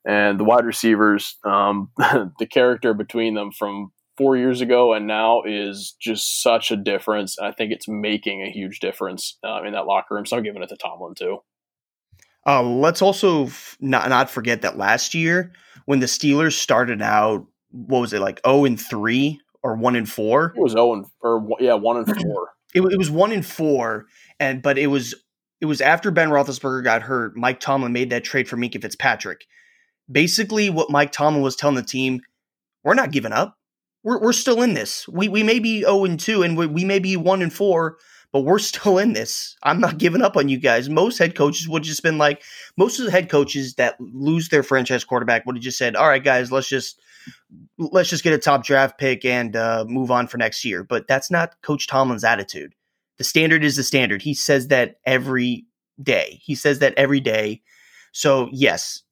[0.08, 5.42] and the wide receivers, um, the character between them from four years ago and now
[5.44, 7.38] is just such a difference.
[7.40, 10.26] I think it's making a huge difference uh, in that locker room.
[10.26, 11.40] So I'm giving it to Tomlin too.
[12.46, 15.54] Uh, let's also f- not not forget that last year
[15.86, 18.42] when the Steelers started out, what was it like?
[18.46, 20.54] zero oh and three or one and four?
[20.56, 22.50] It was zero oh and or yeah, one and four.
[22.74, 24.06] it, it was one and four,
[24.40, 25.16] and but it was
[25.62, 27.38] it was after Ben Roethlisberger got hurt.
[27.38, 29.46] Mike Tomlin made that trade for Minkah Fitzpatrick.
[30.12, 32.20] Basically, what Mike Tomlin was telling the team,
[32.84, 33.58] we're not giving up
[34.04, 35.08] we're, we're still in this.
[35.08, 37.98] We, we may be 0 and 2 and we, we may be 1 and 4,
[38.32, 39.56] but we're still in this.
[39.64, 40.90] I'm not giving up on you guys.
[40.90, 42.44] Most head coaches would just been like,
[42.78, 46.08] most of the head coaches that lose their franchise quarterback would have just said, all
[46.08, 47.00] right, guys, let's just
[47.78, 50.84] let's just get a top draft pick and uh, move on for next year.
[50.84, 52.74] But that's not Coach Tomlin's attitude.
[53.18, 54.22] The standard is the standard.
[54.22, 55.66] He says that every
[56.02, 56.42] day.
[56.44, 57.62] He says that every day.
[58.12, 59.04] So yes,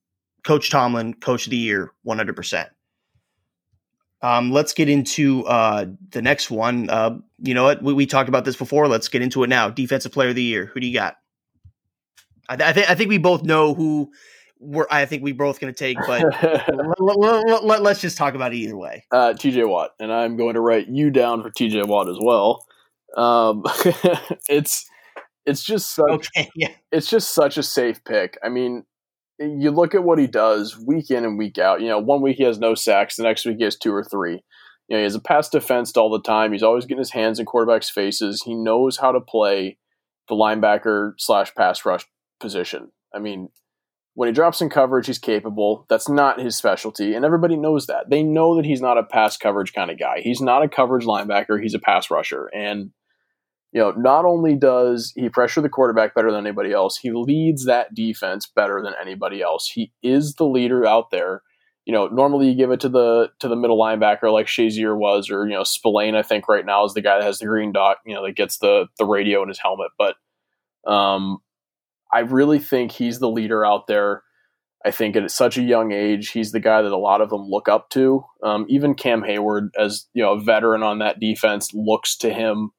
[0.44, 2.70] Coach Tomlin, Coach of the Year, one hundred percent.
[4.24, 6.90] Um, let's get into uh, the next one.
[6.90, 7.82] Uh, you know what?
[7.82, 8.88] We, we, talked about this before.
[8.88, 9.70] Let's get into it now.
[9.70, 10.68] Defensive Player of the Year.
[10.68, 11.18] Who do you got?
[12.48, 14.12] I, th- I think I think we both know who
[14.60, 14.86] we're.
[14.92, 16.22] I think we both going to take, but
[17.00, 19.06] let, us let, just talk about it either way.
[19.12, 19.64] Uh, T.J.
[19.64, 21.84] Watt, and I'm going to write you down for T.J.
[21.84, 22.66] Watt as well.
[23.18, 23.64] Um,
[24.50, 24.86] it's
[25.46, 26.70] it's just such, okay, yeah.
[26.92, 28.38] It's just such a safe pick.
[28.44, 28.86] I mean,
[29.42, 31.82] you look at what he does week in and week out.
[31.82, 34.04] You know, one week he has no sacks, the next week he has two or
[34.04, 34.44] three.
[34.88, 36.52] You know, he has a pass defense all the time.
[36.52, 38.44] He's always getting his hands in quarterbacks' faces.
[38.44, 39.78] He knows how to play
[40.28, 42.06] the linebacker slash pass rush
[42.40, 42.92] position.
[43.14, 43.50] I mean,
[44.14, 45.86] when he drops in coverage, he's capable.
[45.90, 48.10] That's not his specialty, and everybody knows that.
[48.10, 50.20] They know that he's not a pass coverage kind of guy.
[50.22, 51.62] He's not a coverage linebacker.
[51.62, 52.92] He's a pass rusher, and
[53.72, 57.66] you know, not only does he pressure the quarterback better than anybody else, he leads
[57.66, 59.70] that defense better than anybody else.
[59.70, 61.42] He is the leader out there.
[61.86, 65.32] You know, normally you give it to the to the middle linebacker like Shazier was,
[65.32, 66.16] or you know, Spillane.
[66.16, 67.98] I think right now is the guy that has the green dot.
[68.06, 69.90] You know, that gets the the radio in his helmet.
[69.98, 70.16] But
[70.86, 71.40] um,
[72.14, 74.24] I really think he's the leader out there.
[74.84, 77.48] I think at such a young age, he's the guy that a lot of them
[77.48, 78.26] look up to.
[78.44, 82.72] Um, even Cam Heyward, as you know, a veteran on that defense, looks to him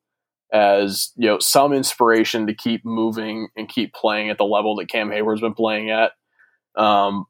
[0.52, 4.88] as you know some inspiration to keep moving and keep playing at the level that
[4.88, 6.12] Cam Heyward's been playing at.
[6.76, 7.26] Um,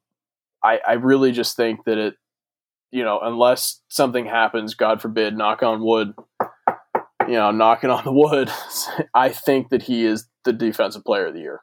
[0.62, 2.14] I, I really just think that it,
[2.90, 6.14] you know, unless something happens, God forbid, knock on wood,
[7.26, 8.50] you know, knocking on the wood,
[9.14, 11.60] I think that he is the defensive player of the year.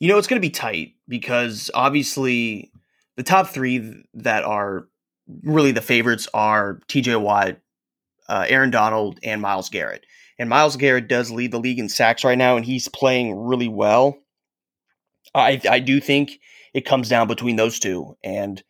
[0.00, 2.72] You know, it's going to be tight because obviously
[3.16, 4.88] the top three that are
[5.42, 7.16] really the favorites are T.J.
[7.16, 7.58] Watt,
[8.28, 10.04] uh, Aaron Donald, and Myles Garrett.
[10.38, 13.68] And Myles Garrett does lead the league in sacks right now, and he's playing really
[13.68, 14.18] well.
[15.34, 16.40] I I do think
[16.72, 18.62] it comes down between those two, and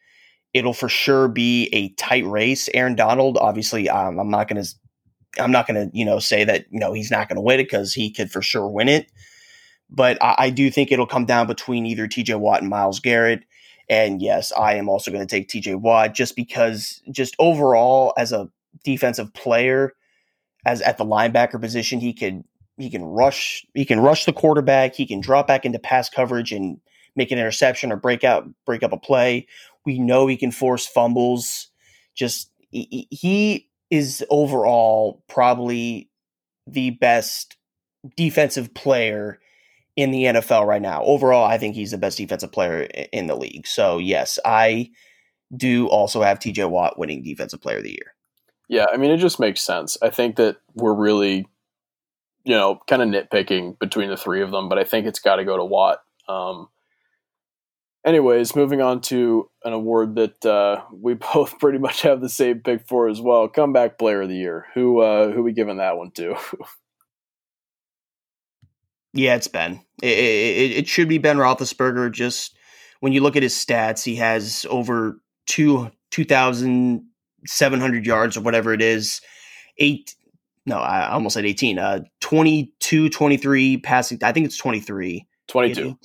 [0.53, 2.69] it'll for sure be a tight race.
[2.75, 4.65] Aaron Donald, obviously, um, I'm not to
[5.39, 7.93] I'm not to, you know, say that, you know, he's not to win it because
[7.93, 9.11] he could for sure win it.
[9.91, 13.45] But I, I do think it'll come down between either TJ Watt and Myles Garrett.
[13.89, 18.33] And yes, I am also going to take TJ Watt just because, just overall, as
[18.33, 18.49] a
[18.83, 19.93] defensive player,
[20.67, 22.45] as at the linebacker position, he can
[22.77, 26.53] he can rush he can rush the quarterback, he can drop back into pass coverage
[26.53, 26.81] and
[27.17, 29.47] make an interception or break out break up a play.
[29.85, 31.69] We know he can force fumbles.
[32.15, 36.11] Just he, he is overall probably
[36.67, 37.57] the best
[38.17, 39.39] defensive player
[39.97, 41.03] in the NFL right now.
[41.05, 43.67] Overall, I think he's the best defensive player in the league.
[43.67, 44.91] So, yes, I
[45.57, 48.14] do also have TJ Watt winning defensive player of the year.
[48.69, 49.99] Yeah, I mean, it just makes sense.
[50.03, 51.47] I think that we're really,
[52.45, 55.37] you know, kind of nitpicking between the three of them, but I think it's got
[55.37, 56.03] to go to Watt.
[56.29, 56.69] Um,
[58.05, 62.61] Anyways, moving on to an award that uh, we both pretty much have the same
[62.61, 63.49] pick for as well.
[63.49, 64.67] Comeback Player of the Year.
[64.75, 66.37] Who uh, who we giving that one to?
[69.15, 69.81] yeah, it's Ben.
[70.03, 72.13] It, it, it, should be Ben Roethlisberger.
[72.13, 72.57] Just
[73.01, 77.07] when you look at his stats, he has over two two thousand
[77.47, 79.21] seven hundred yards or whatever it is.
[79.79, 80.15] Eight.
[80.67, 81.79] No, I almost said 18.
[81.79, 84.19] Uh, 22, 23 passing.
[84.23, 85.27] I think it's 23.
[85.49, 85.99] 22.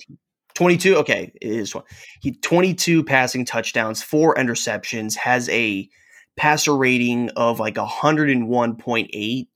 [0.54, 1.74] 22 okay it is
[2.20, 5.88] he 22 passing touchdowns four interceptions has a
[6.36, 9.48] passer rating of like 101.8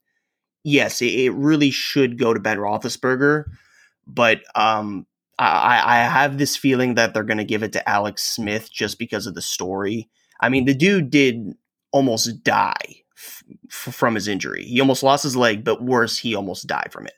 [0.62, 3.44] yes it, it really should go to ben roethlisberger
[4.06, 5.06] but um
[5.36, 8.98] I, I have this feeling that they're going to give it to alex smith just
[8.98, 10.08] because of the story
[10.40, 11.54] i mean the dude did
[11.94, 16.66] almost die f- from his injury he almost lost his leg but worse he almost
[16.66, 17.14] died from it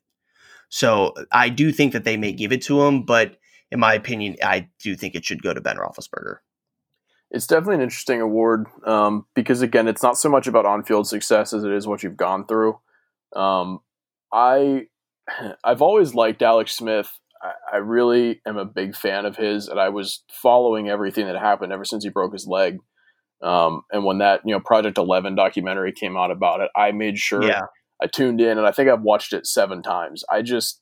[0.69, 3.39] so i do think that they may give it to him but
[3.71, 6.37] in my opinion, I do think it should go to Ben Roethlisberger.
[7.31, 11.53] It's definitely an interesting award um, because, again, it's not so much about on-field success
[11.53, 12.79] as it is what you've gone through.
[13.35, 13.81] Um,
[14.33, 14.87] I
[15.65, 17.11] I've always liked Alex Smith.
[17.43, 21.37] I, I really am a big fan of his, and I was following everything that
[21.37, 22.79] happened ever since he broke his leg.
[23.47, 27.19] Um, and when that you know Project Eleven documentary came out about it, I made
[27.19, 27.63] sure yeah.
[28.03, 30.25] I tuned in, and I think I've watched it seven times.
[30.31, 30.81] I just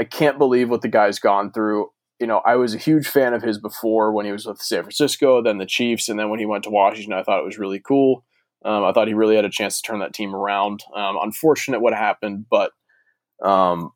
[0.00, 1.90] I can't believe what the guy's gone through
[2.22, 4.84] you know, I was a huge fan of his before when he was with San
[4.84, 7.58] Francisco, then the Chiefs, and then when he went to Washington, I thought it was
[7.58, 8.24] really cool.
[8.64, 10.84] Um, I thought he really had a chance to turn that team around.
[10.94, 12.70] Um, unfortunate what happened, but
[13.44, 13.90] um,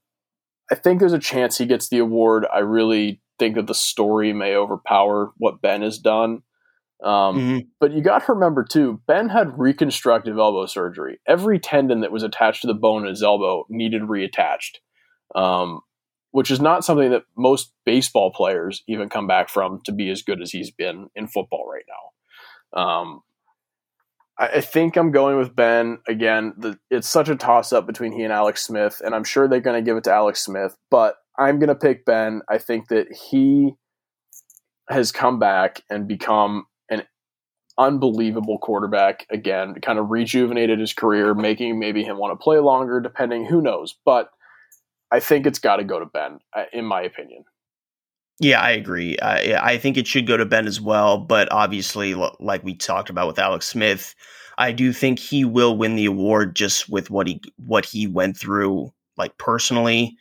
[0.72, 2.46] I think there's a chance he gets the award.
[2.52, 6.42] I really think that the story may overpower what Ben has done.
[7.04, 7.58] Um, mm-hmm.
[7.78, 11.18] But you got to remember too, Ben had reconstructive elbow surgery.
[11.28, 14.76] Every tendon that was attached to the bone in his elbow needed reattached.
[15.34, 15.80] Um,
[16.36, 20.20] which is not something that most baseball players even come back from to be as
[20.20, 22.82] good as he's been in football right now.
[22.82, 23.22] Um,
[24.38, 26.52] I, I, think I'm going with Ben again.
[26.58, 29.60] The, it's such a toss up between he and Alex Smith, and I'm sure they're
[29.60, 32.42] going to give it to Alex Smith, but I'm going to pick Ben.
[32.50, 33.72] I think that he
[34.90, 36.66] has come back and become
[37.78, 43.00] unbelievable quarterback again, kind of rejuvenated his career, making maybe him want to play longer,
[43.00, 43.96] depending, who knows.
[44.04, 44.30] But
[45.10, 47.44] I think it's got to go to Ben, uh, in my opinion.
[48.38, 49.18] Yeah, I agree.
[49.20, 51.18] I, I think it should go to Ben as well.
[51.18, 54.14] But obviously, like we talked about with Alex Smith,
[54.58, 58.36] I do think he will win the award just with what he what he went
[58.36, 60.16] through, like personally.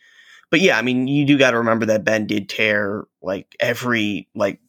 [0.50, 4.28] But yeah, I mean, you do got to remember that Ben did tear like every
[4.34, 4.60] like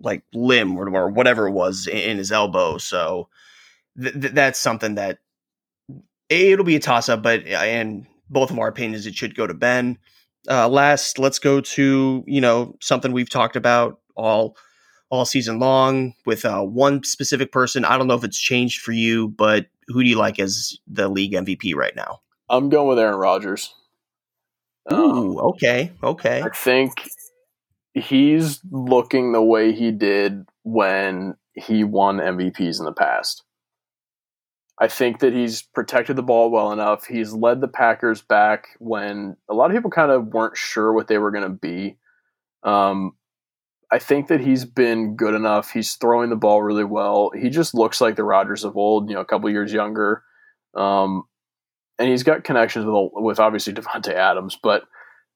[0.00, 2.78] like limb or, or whatever it was in, in his elbow.
[2.78, 3.28] So
[4.00, 5.18] th- th- that's something that
[6.28, 7.22] it'll be a toss up.
[7.22, 9.98] But and both of our opinions, it should go to Ben.
[10.48, 14.56] Uh, last, let's go to you know something we've talked about all
[15.10, 17.84] all season long with uh, one specific person.
[17.84, 21.08] I don't know if it's changed for you, but who do you like as the
[21.08, 22.20] league MVP right now?
[22.50, 23.74] I'm going with Aaron Rodgers.
[24.92, 26.42] Ooh, um, okay, okay.
[26.42, 26.92] I think
[27.98, 33.44] he's looking the way he did when he won MVPs in the past.
[34.80, 37.06] I think that he's protected the ball well enough.
[37.06, 41.08] He's led the Packers back when a lot of people kind of weren't sure what
[41.08, 41.96] they were going to be.
[42.62, 43.12] Um,
[43.90, 45.70] I think that he's been good enough.
[45.70, 47.30] He's throwing the ball really well.
[47.36, 50.22] He just looks like the Rodgers of old, you know, a couple years younger.
[50.74, 51.24] Um,
[51.98, 54.84] and he's got connections with with obviously Davante Adams, but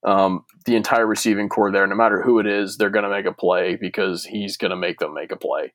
[0.04, 3.26] um, the entire receiving core there, no matter who it is, they're going to make
[3.26, 5.72] a play because he's going to make them make a play.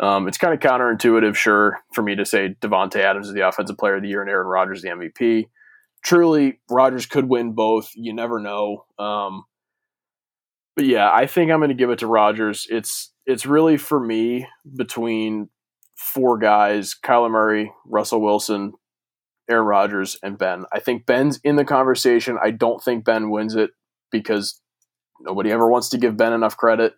[0.00, 3.78] Um, it's kind of counterintuitive, sure, for me to say Davante Adams is the offensive
[3.78, 5.48] player of the year and Aaron Rodgers the MVP.
[6.04, 7.90] Truly, Rodgers could win both.
[7.94, 8.84] You never know.
[8.98, 9.44] Um,
[10.76, 12.66] but yeah, I think I'm going to give it to Rodgers.
[12.70, 15.48] It's it's really for me between
[15.96, 18.74] four guys: Kyler Murray, Russell Wilson,
[19.48, 20.64] Aaron Rodgers, and Ben.
[20.72, 22.38] I think Ben's in the conversation.
[22.42, 23.70] I don't think Ben wins it
[24.10, 24.60] because
[25.20, 26.94] nobody ever wants to give Ben enough credit.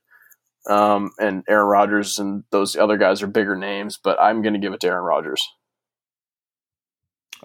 [0.68, 4.61] Um, and Aaron Rodgers and those other guys are bigger names, but I'm going to
[4.61, 5.46] give it to Aaron Rodgers.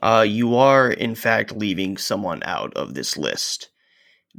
[0.04, 3.70] Uh, you are, in fact, leaving someone out of this list.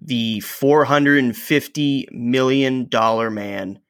[0.00, 2.88] The $450 million
[3.32, 3.80] man,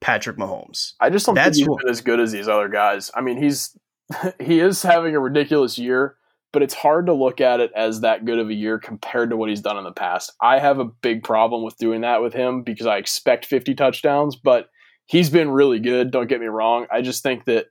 [0.00, 0.92] Patrick Mahomes.
[1.00, 3.10] I just don't That's think he's been as good as these other guys.
[3.14, 3.76] I mean, he's
[4.40, 6.16] he is having a ridiculous year,
[6.56, 9.36] but it's hard to look at it as that good of a year compared to
[9.36, 10.32] what he's done in the past.
[10.40, 14.36] I have a big problem with doing that with him because I expect 50 touchdowns,
[14.36, 14.70] but
[15.04, 16.10] he's been really good.
[16.10, 16.86] Don't get me wrong.
[16.90, 17.66] I just think that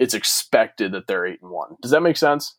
[0.00, 1.76] it's expected that they're eight and one.
[1.80, 2.56] Does that make sense?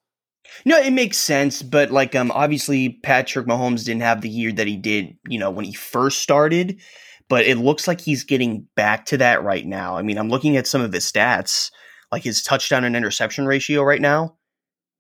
[0.64, 4.68] No, it makes sense, but like um obviously Patrick Mahomes didn't have the year that
[4.68, 6.80] he did, you know, when he first started,
[7.28, 9.98] but it looks like he's getting back to that right now.
[9.98, 11.70] I mean, I'm looking at some of his stats,
[12.14, 14.38] like his touchdown and interception ratio right now.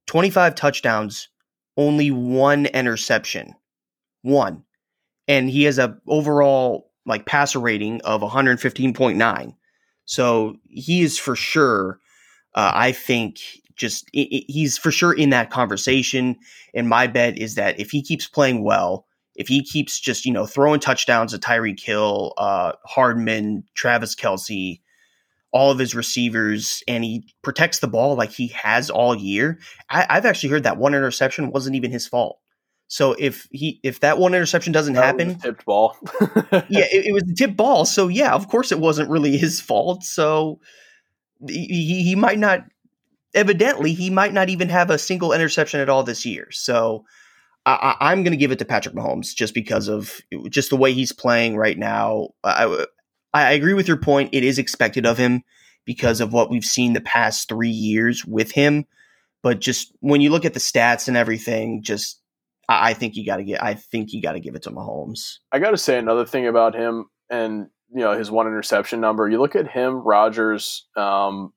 [0.07, 1.29] 25 touchdowns,
[1.77, 3.55] only one interception.
[4.21, 4.63] One.
[5.27, 9.55] And he has a overall like passer rating of 115.9.
[10.05, 11.99] So he is for sure
[12.55, 13.39] uh, I think
[13.75, 16.37] just he's for sure in that conversation.
[16.73, 20.31] And my bet is that if he keeps playing well, if he keeps just you
[20.31, 24.79] know throwing touchdowns to Tyreek Hill, uh, Hardman, Travis Kelce,
[25.55, 29.57] all of his receivers, and he protects the ball like he has all year.
[29.89, 32.39] I, have actually heard that one interception wasn't even his fault.
[32.87, 35.95] So if he if that one interception doesn't that happen, tipped ball.
[36.51, 37.85] yeah, it, it was the tip ball.
[37.85, 40.03] So yeah, of course it wasn't really his fault.
[40.03, 40.59] So
[41.47, 42.65] he, he might not
[43.33, 46.51] evidently he might not even have a single interception at all this year.
[46.51, 47.05] So
[47.65, 50.91] I, am going to give it to Patrick Mahomes just because of just the way
[50.91, 52.29] he's playing right now.
[52.43, 52.85] I,
[53.35, 54.29] I agree with your point.
[54.31, 55.43] It is expected of him
[55.85, 58.85] because of what we've seen the past three years with him.
[59.43, 62.21] But just when you look at the stats and everything, just
[62.69, 63.61] I, I think you got to get.
[63.63, 65.37] I think you got to give it to Mahomes.
[65.51, 69.29] I got to say another thing about him, and you know his one interception number.
[69.29, 70.87] You look at him, Rodgers.
[70.95, 71.53] Um,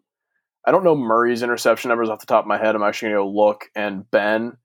[0.67, 2.75] I don't know Murray's interception numbers off the top of my head.
[2.75, 3.65] I'm actually going to go look.
[3.75, 4.59] And Ben,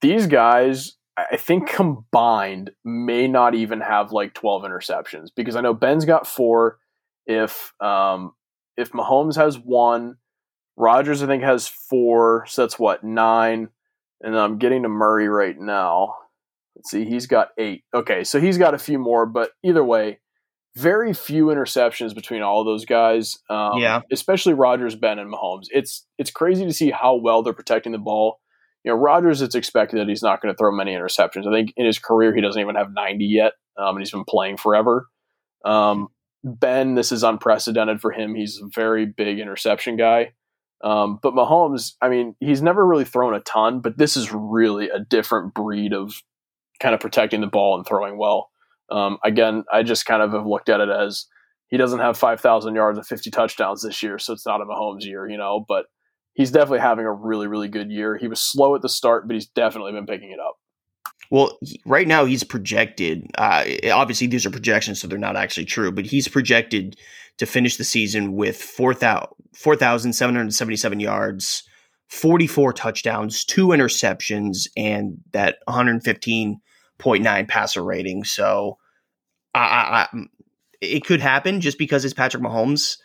[0.00, 0.94] these guys,
[1.30, 6.26] I think combined may not even have like 12 interceptions because I know Ben's got
[6.26, 6.78] four.
[7.26, 8.32] If um,
[8.76, 10.16] if Mahomes has one,
[10.76, 12.46] Rodgers I think has four.
[12.48, 13.68] So that's what nine.
[14.20, 16.14] And I'm getting to Murray right now.
[16.74, 17.84] Let's see, he's got eight.
[17.92, 20.20] Okay, so he's got a few more, but either way,
[20.76, 23.38] very few interceptions between all of those guys.
[23.50, 25.66] Um, yeah, especially Rodgers, Ben, and Mahomes.
[25.70, 28.38] It's it's crazy to see how well they're protecting the ball.
[28.84, 31.46] You know, Rodgers, it's expected that he's not going to throw many interceptions.
[31.46, 34.24] I think in his career he doesn't even have 90 yet, um, and he's been
[34.24, 35.06] playing forever.
[35.64, 36.08] Um,
[36.44, 38.34] ben, this is unprecedented for him.
[38.34, 40.32] He's a very big interception guy.
[40.82, 44.88] Um, but Mahomes, I mean, he's never really thrown a ton, but this is really
[44.88, 46.14] a different breed of
[46.80, 48.50] kind of protecting the ball and throwing well.
[48.90, 51.26] Um, again, I just kind of have looked at it as
[51.68, 55.04] he doesn't have 5,000 yards and 50 touchdowns this year, so it's not a Mahomes
[55.04, 55.86] year, you know, but
[56.38, 58.16] he's definitely having a really, really good year.
[58.16, 60.58] He was slow at the start, but he's definitely been picking it up.
[61.30, 63.30] Well, right now he's projected.
[63.36, 65.92] Uh, obviously, these are projections, so they're not actually true.
[65.92, 66.96] But he's projected
[67.36, 71.64] to finish the season with 4,777 4, yards,
[72.08, 78.24] 44 touchdowns, two interceptions, and that 115.9 passer rating.
[78.24, 78.78] So
[79.54, 80.08] I, I,
[80.80, 82.96] it could happen just because it's Patrick Mahomes.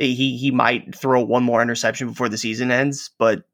[0.00, 3.44] He he might throw one more interception before the season ends, but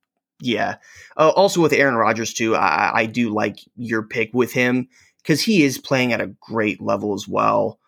[0.41, 0.77] yeah.
[1.17, 4.89] Uh, also with Aaron Rodgers too, I, I do like your pick with him
[5.23, 7.79] because he is playing at a great level as well.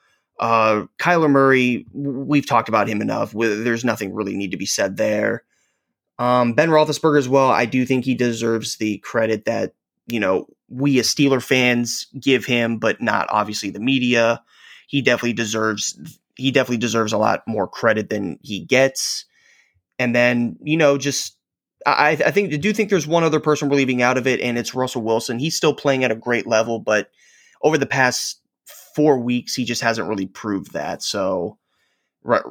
[0.41, 3.33] Uh, Kyler Murray, we've talked about him enough.
[3.33, 5.45] There's nothing really need to be said there.
[6.19, 7.51] Um, ben Roethlisberger as well.
[7.51, 9.75] I do think he deserves the credit that
[10.09, 14.43] you know, we as Steeler fans give him, but not obviously the media.
[14.89, 19.27] He definitely deserves he definitely deserves a lot more credit than he gets.
[19.99, 21.37] And then, you know, just
[21.85, 24.41] I, I think I do think there's one other person we're leaving out of it,
[24.41, 25.39] and it's Russell Wilson.
[25.39, 27.11] He's still playing at a great level, but
[27.63, 28.41] over the past
[28.95, 31.03] four weeks, he just hasn't really proved that.
[31.03, 31.59] So,
[32.23, 32.43] right,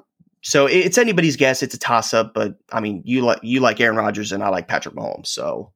[0.42, 1.64] so it's anybody's guess.
[1.64, 4.50] It's a toss up, but I mean, you like you like Aaron Rodgers, and I
[4.50, 5.28] like Patrick Mahomes.
[5.28, 5.72] So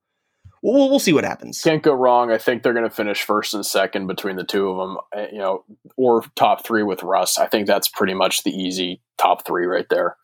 [0.62, 1.62] we'll, we'll see what happens.
[1.62, 2.32] Can't go wrong.
[2.32, 5.28] I think they're going to finish first and second between the two of them, eh,
[5.32, 5.64] you know,
[5.98, 7.38] or top three with Russ.
[7.38, 10.18] I think that's pretty much the easy top three right there.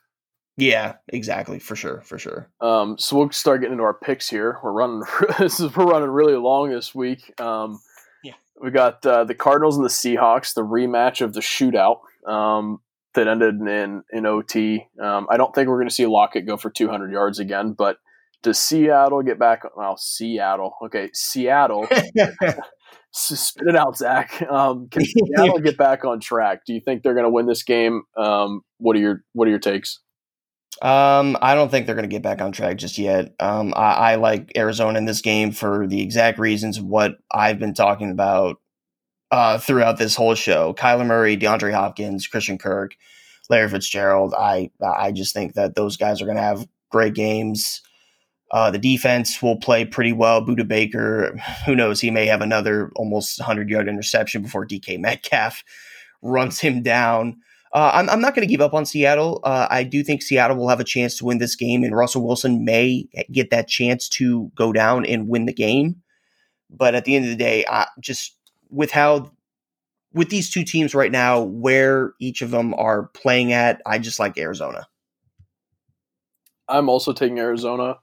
[0.59, 2.49] Yeah, exactly, for sure, for sure.
[2.61, 4.57] Um, so we'll start getting into our picks here.
[4.63, 5.03] We're running
[5.39, 7.39] this is we're running really long this week.
[7.39, 7.79] Um,
[8.23, 12.81] yeah, we got uh, the Cardinals and the Seahawks, the rematch of the shootout um,
[13.13, 14.87] that ended in in OT.
[14.99, 17.99] Um, I don't think we're going to see Lockett go for 200 yards again, but
[18.47, 19.63] does Seattle get back?
[19.75, 20.73] Well, Seattle.
[20.85, 21.85] Okay, Seattle.
[23.11, 24.41] spit it out, Zach.
[24.49, 26.61] Um, can Seattle get back on track?
[26.65, 28.03] Do you think they're going to win this game?
[28.15, 29.99] Um, what are your What are your takes?
[30.81, 33.33] Um, I don't think they're going to get back on track just yet.
[33.39, 37.73] Um, I, I, like Arizona in this game for the exact reasons what I've been
[37.73, 38.61] talking about
[39.31, 40.75] uh, throughout this whole show.
[40.75, 42.95] Kyler Murray, DeAndre Hopkins, Christian Kirk,
[43.49, 44.35] Larry Fitzgerald.
[44.37, 47.81] I I just think that those guys are going to have great games.
[48.51, 50.45] Uh, the defense will play pretty well.
[50.45, 55.63] Budda Baker, who knows, he may have another almost 100 yard interception before DK Metcalf
[56.21, 57.37] runs him down.
[57.73, 59.41] Uh, I'm, I'm, not going to give up on Seattle.
[59.43, 62.25] Uh, I do think Seattle will have a chance to win this game, and Russell
[62.25, 66.01] Wilson may get that chance to go down and win the game.
[66.69, 68.35] But at the end of the day, I, just
[68.69, 69.31] with how
[70.13, 74.19] with these two teams right now, where each of them are playing at, I just
[74.19, 74.87] like Arizona.
[76.69, 77.97] I'm also taking Arizona.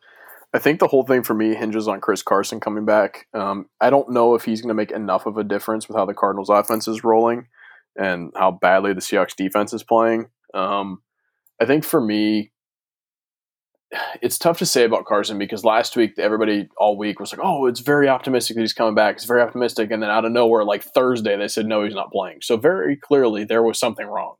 [0.55, 3.27] I think the whole thing for me hinges on Chris Carson coming back.
[3.35, 6.07] Um, I don't know if he's going to make enough of a difference with how
[6.07, 7.49] the Cardinals' offense is rolling
[7.97, 10.29] and how badly the Seahawks defense is playing.
[10.55, 11.03] Um,
[11.61, 12.53] I think for me,
[14.23, 17.67] it's tough to say about Carson because last week everybody all week was like, "Oh,
[17.67, 19.17] it's very optimistic that he's coming back.
[19.17, 22.13] It's very optimistic," and then out of nowhere, like Thursday, they said, "No, he's not
[22.13, 24.37] playing." So very clearly, there was something wrong.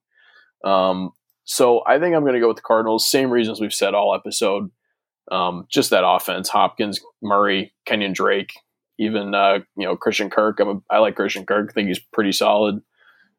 [0.65, 1.11] Um,
[1.45, 3.09] so I think I'm going to go with the Cardinals.
[3.09, 4.71] Same reasons we've said all episode.
[5.31, 8.53] Um, just that offense: Hopkins, Murray, Kenyan Drake,
[8.99, 10.61] even uh, you know Christian Kirk.
[10.61, 11.71] I'm a, I like Christian Kirk.
[11.71, 12.83] I think he's pretty solid.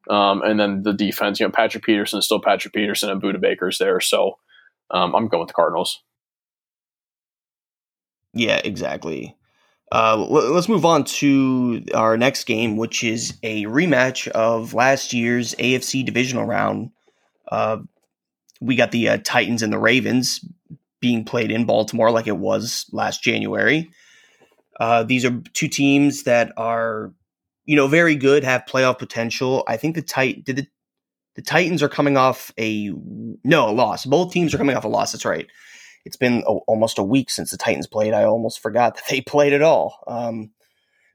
[0.10, 3.42] Um, and then the defense, you know, Patrick Peterson is still Patrick Peterson and Budda
[3.42, 4.00] Baker's there.
[4.00, 4.38] So
[4.92, 6.04] um, I'm going with the Cardinals.
[8.34, 9.36] Yeah, exactly.
[9.92, 15.56] Uh, let's move on to our next game, which is a rematch of last year's
[15.56, 16.92] AFC divisional round.
[17.50, 17.78] Uh,
[18.60, 20.44] we got the uh, Titans and the Ravens
[21.06, 23.92] being played in Baltimore like it was last January.
[24.80, 27.14] Uh, these are two teams that are
[27.66, 29.64] you know, very good, have playoff potential.
[29.68, 30.68] I think the tight did the
[31.36, 32.92] the Titans are coming off a
[33.44, 34.06] no a loss.
[34.06, 35.12] Both teams are coming off a loss.
[35.12, 35.48] That's right.
[36.06, 38.14] It's been a, almost a week since the Titans played.
[38.14, 40.00] I almost forgot that they played at all.
[40.08, 40.52] Um,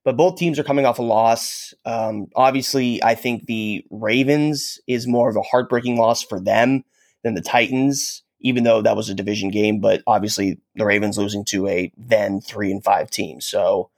[0.04, 1.72] but both teams are coming off a loss.
[1.84, 6.84] Um, obviously, I think the Ravens is more of a heartbreaking loss for them
[7.22, 9.80] than the Titans, even though that was a division game.
[9.80, 13.40] But obviously, the Ravens losing to a then three and five team.
[13.40, 13.90] So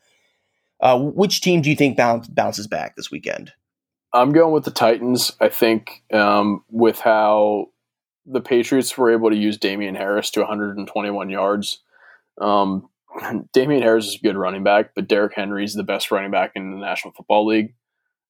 [0.83, 3.53] uh, which team do you think bounce, bounces back this weekend?
[4.13, 5.33] I'm going with the Titans.
[5.41, 7.67] I think um, with how
[8.27, 11.79] the Patriots were able to use Damien Harris to 121 yards.
[12.41, 12.89] Um,
[13.53, 16.53] Damien Harris is a good running back, but Derrick Henry is the best running back
[16.57, 17.75] in the National Football League.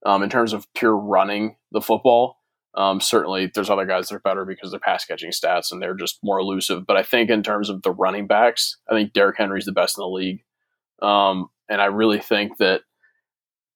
[0.05, 2.42] Um, in terms of pure running the football,
[2.75, 5.95] um, certainly there's other guys that are better because they're pass catching stats and they're
[5.95, 6.87] just more elusive.
[6.87, 9.99] But I think in terms of the running backs, I think Derrick Henry's the best
[9.99, 10.43] in the league.
[11.03, 12.83] Um, and I really think that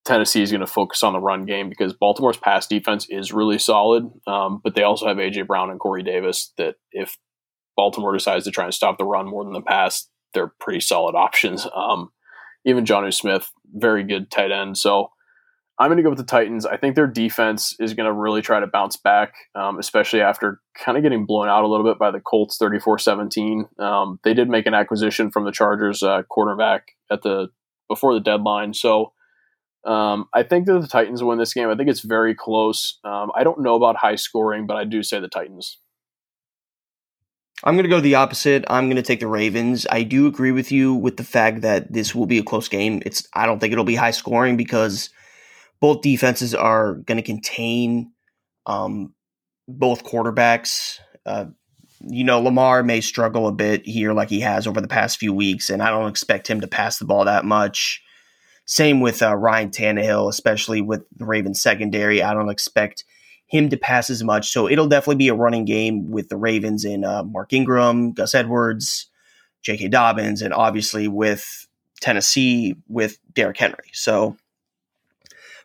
[0.05, 3.59] Tennessee is going to focus on the run game because Baltimore's pass defense is really
[3.59, 6.53] solid, um, but they also have AJ Brown and Corey Davis.
[6.57, 7.17] That if
[7.75, 11.15] Baltimore decides to try and stop the run more than the pass, they're pretty solid
[11.15, 11.67] options.
[11.75, 12.09] Um,
[12.65, 14.77] even Jonnu Smith, very good tight end.
[14.77, 15.11] So
[15.79, 16.65] I'm going to go with the Titans.
[16.65, 20.59] I think their defense is going to really try to bounce back, um, especially after
[20.73, 23.65] kind of getting blown out a little bit by the Colts 34 17.
[23.77, 27.49] Um, they did make an acquisition from the Chargers uh, quarterback at the
[27.87, 28.73] before the deadline.
[28.73, 29.13] So
[29.85, 31.69] um, I think that the Titans win this game.
[31.69, 32.99] I think it's very close.
[33.03, 35.77] Um, I don't know about high scoring, but I do say the Titans.
[37.63, 38.65] I'm going to go the opposite.
[38.67, 39.87] I'm going to take the Ravens.
[39.89, 43.01] I do agree with you with the fact that this will be a close game.
[43.05, 45.09] It's I don't think it'll be high scoring because
[45.79, 48.11] both defenses are going to contain
[48.65, 49.13] um,
[49.67, 50.99] both quarterbacks.
[51.25, 51.45] Uh,
[52.01, 55.33] you know, Lamar may struggle a bit here like he has over the past few
[55.33, 58.01] weeks, and I don't expect him to pass the ball that much.
[58.65, 62.21] Same with uh, Ryan Tannehill, especially with the Ravens secondary.
[62.21, 63.05] I don't expect
[63.47, 64.51] him to pass as much.
[64.51, 68.35] So it'll definitely be a running game with the Ravens in uh, Mark Ingram, Gus
[68.35, 69.07] Edwards,
[69.61, 69.87] J.K.
[69.87, 71.65] Dobbins, and obviously with
[72.01, 73.89] Tennessee with Derrick Henry.
[73.93, 74.37] So,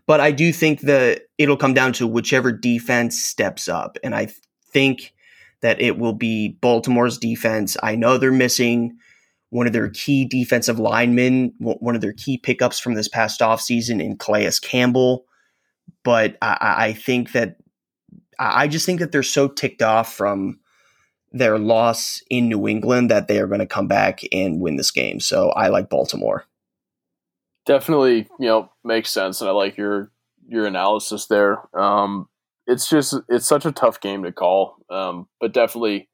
[0.07, 3.99] but I do think that it'll come down to whichever defense steps up.
[4.03, 4.29] And I
[4.71, 5.15] think
[5.61, 7.77] that it will be Baltimore's defense.
[7.83, 8.99] I know they're missing
[9.51, 14.03] one of their key defensive linemen, one of their key pickups from this past offseason
[14.03, 15.27] in Calais Campbell.
[16.05, 17.57] But I, I think that
[18.39, 20.59] I just think that they're so ticked off from
[21.33, 24.91] their loss in New England that they are going to come back and win this
[24.91, 25.21] game.
[25.21, 26.45] So I like Baltimore.
[27.67, 30.11] Definitely, you know, makes sense, and I like your
[30.49, 31.63] your analysis there.
[31.79, 32.29] Um,
[32.67, 36.09] it's just it's such a tough game to call, um, but definitely,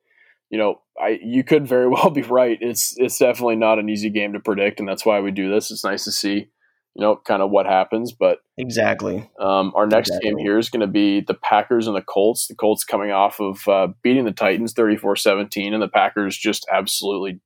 [0.50, 2.58] you know, I you could very well be right.
[2.60, 5.70] It's it's definitely not an easy game to predict, and that's why we do this.
[5.70, 6.48] It's nice to see
[6.98, 8.12] you know, kind of what happens.
[8.12, 10.30] But exactly, um, our next exactly.
[10.30, 12.48] game here is going to be the Packers and the Colts.
[12.48, 17.40] The Colts coming off of uh, beating the Titans 34-17, and the Packers just absolutely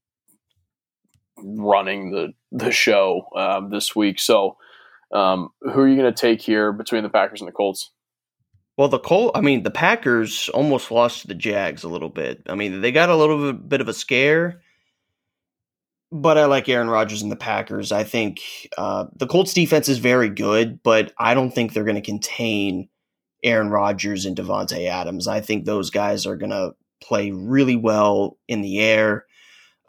[1.43, 4.21] running the the show um, this week.
[4.21, 4.57] So,
[5.13, 7.91] um, who are you going to take here between the Packers and the Colts?
[8.77, 12.43] Well, the Colt, I mean, the Packers almost lost to the Jags a little bit.
[12.49, 14.63] I mean, they got a little bit of a scare
[16.13, 17.91] but I like Aaron Rodgers and the Packers.
[17.91, 18.41] I think
[18.77, 22.91] uh, the Colts defense is very good, but I don't think they're going to contain
[23.43, 25.27] Aaron Rodgers and Davante Adams.
[25.27, 29.25] I think those guys are going to play really well in the air.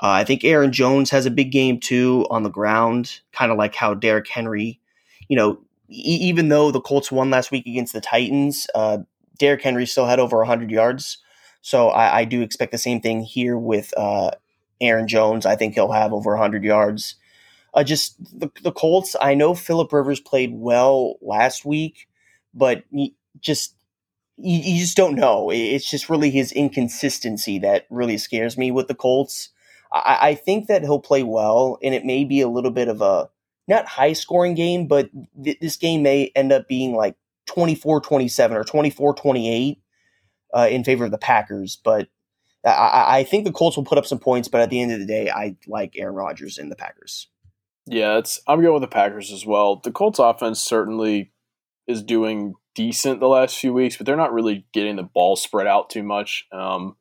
[0.01, 3.57] Uh, I think Aaron Jones has a big game too on the ground, kind of
[3.57, 4.79] like how Derrick Henry,
[5.27, 5.59] you know,
[5.89, 8.99] e- even though the Colts won last week against the Titans, uh,
[9.37, 11.19] Derrick Henry still had over 100 yards.
[11.61, 14.31] So I, I do expect the same thing here with uh,
[14.81, 15.45] Aaron Jones.
[15.45, 17.15] I think he'll have over 100 yards.
[17.73, 19.15] Uh, just the, the Colts.
[19.19, 22.07] I know Philip Rivers played well last week,
[22.53, 22.83] but
[23.39, 23.75] just
[24.37, 25.49] you, you, just don't know.
[25.51, 29.49] It's just really his inconsistency that really scares me with the Colts.
[29.93, 33.01] I, I think that he'll play well, and it may be a little bit of
[33.01, 33.29] a
[33.67, 35.09] not high scoring game, but
[35.41, 37.15] th- this game may end up being like
[37.45, 39.81] 24 27 or 24 28
[40.53, 41.77] uh, in favor of the Packers.
[41.83, 42.09] But
[42.65, 44.99] I, I think the Colts will put up some points, but at the end of
[44.99, 47.27] the day, I like Aaron Rodgers and the Packers.
[47.85, 49.77] Yeah, it's I'm going with the Packers as well.
[49.77, 51.31] The Colts offense certainly
[51.87, 55.67] is doing decent the last few weeks, but they're not really getting the ball spread
[55.67, 56.47] out too much.
[56.51, 56.95] Um,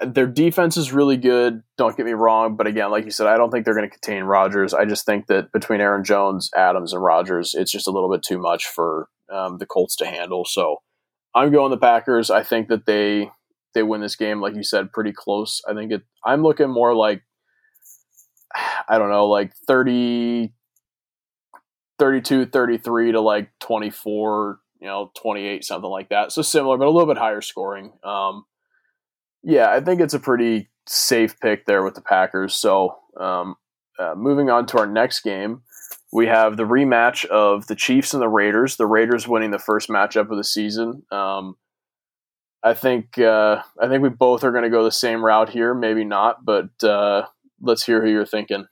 [0.00, 1.62] their defense is really good.
[1.76, 3.98] Don't get me wrong, but again, like you said, I don't think they're going to
[3.98, 4.72] contain Rodgers.
[4.72, 8.22] I just think that between Aaron Jones, Adams, and Rodgers, it's just a little bit
[8.22, 10.44] too much for um, the Colts to handle.
[10.44, 10.78] So
[11.34, 12.30] I'm going the Packers.
[12.30, 13.30] I think that they
[13.74, 15.60] they win this game, like you said, pretty close.
[15.68, 16.02] I think it.
[16.24, 17.22] I'm looking more like
[18.88, 20.52] I don't know, like 30,
[21.98, 26.32] 32, 33 to like 24, you know, 28, something like that.
[26.32, 27.92] So similar, but a little bit higher scoring.
[28.02, 28.44] Um,
[29.42, 32.54] yeah, I think it's a pretty safe pick there with the Packers.
[32.54, 33.56] So um,
[33.98, 35.62] uh, moving on to our next game,
[36.12, 38.76] we have the rematch of the Chiefs and the Raiders.
[38.76, 41.02] The Raiders winning the first matchup of the season.
[41.10, 41.56] Um,
[42.62, 45.72] I think uh, I think we both are going to go the same route here.
[45.72, 47.26] Maybe not, but uh,
[47.60, 48.66] let's hear who you're thinking.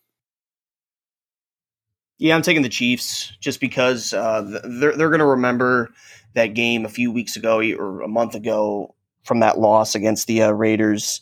[2.19, 5.91] Yeah, I'm taking the Chiefs just because uh, they're they're going to remember
[6.35, 8.95] that game a few weeks ago or a month ago
[9.29, 11.21] from that loss against the uh, Raiders.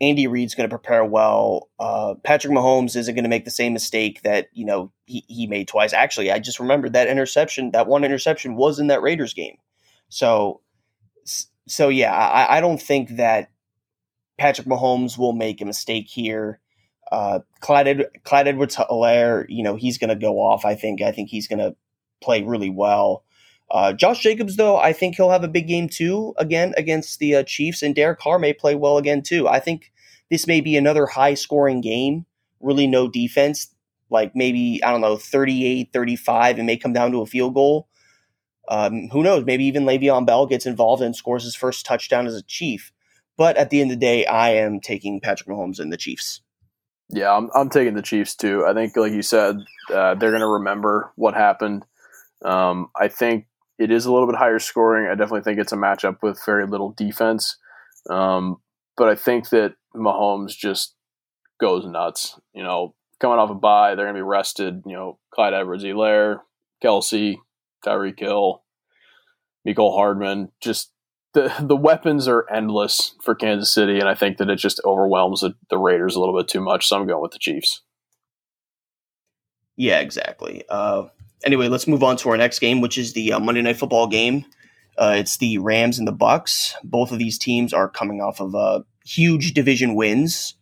[0.00, 1.68] Andy Reid's going to prepare well.
[1.78, 5.46] Uh, Patrick Mahomes isn't going to make the same mistake that you know he, he
[5.46, 5.92] made twice.
[5.92, 7.72] Actually, I just remembered that interception.
[7.72, 9.56] That one interception was in that Raiders game.
[10.08, 10.62] So
[11.66, 13.50] so yeah, I, I don't think that
[14.38, 16.60] Patrick Mahomes will make a mistake here.
[17.12, 20.64] Uh, Clyde, Clyde Edwards-Helaire, you know, he's going to go off.
[20.64, 21.02] I think.
[21.02, 21.76] I think he's going to
[22.22, 23.24] play really well.
[23.70, 27.36] Uh, Josh Jacobs, though, I think he'll have a big game too again against the
[27.36, 29.46] uh, Chiefs, and Derek Carr may play well again too.
[29.46, 29.92] I think
[30.28, 32.26] this may be another high scoring game.
[32.60, 33.74] Really, no defense,
[34.10, 37.88] like maybe, I don't know, 38 35, and may come down to a field goal.
[38.68, 39.44] Um, who knows?
[39.44, 42.92] Maybe even Le'Veon Bell gets involved and scores his first touchdown as a Chief.
[43.36, 46.42] But at the end of the day, I am taking Patrick Mahomes and the Chiefs.
[47.08, 48.64] Yeah, I'm, I'm taking the Chiefs too.
[48.66, 49.56] I think, like you said,
[49.92, 51.84] uh, they're going to remember what happened.
[52.44, 53.46] Um, I think
[53.80, 55.06] it is a little bit higher scoring.
[55.06, 57.56] I definitely think it's a matchup with very little defense.
[58.10, 58.58] Um,
[58.96, 60.94] but I think that Mahomes just
[61.58, 62.38] goes nuts.
[62.52, 64.82] You know, coming off a bye, they're going to be rested.
[64.84, 66.40] You know, Clyde Edwards-Helaire,
[66.84, 67.36] Kelce,
[67.84, 68.62] Tyreek Hill,
[69.66, 70.50] Mecole Hardman.
[70.60, 70.92] Just
[71.32, 75.40] the the weapons are endless for Kansas City, and I think that it just overwhelms
[75.40, 76.86] the, the Raiders a little bit too much.
[76.86, 77.80] So I'm going with the Chiefs.
[79.76, 80.64] Yeah, exactly.
[80.68, 81.04] Uh,
[81.44, 84.06] anyway, let's move on to our next game, which is the uh, Monday Night Football
[84.06, 84.44] game.
[84.98, 86.74] Uh, it's the Rams and the Bucks.
[86.84, 90.54] Both of these teams are coming off of uh, huge division wins.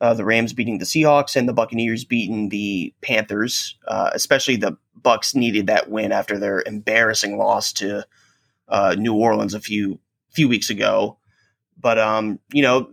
[0.00, 3.76] Uh, the Rams beating the Seahawks and the Buccaneers beating the Panthers.
[3.86, 8.06] Uh, especially the Bucks needed that win after their embarrassing loss to
[8.68, 9.98] uh, New Orleans a few
[10.30, 11.18] few weeks ago.
[11.78, 12.90] But um, you know,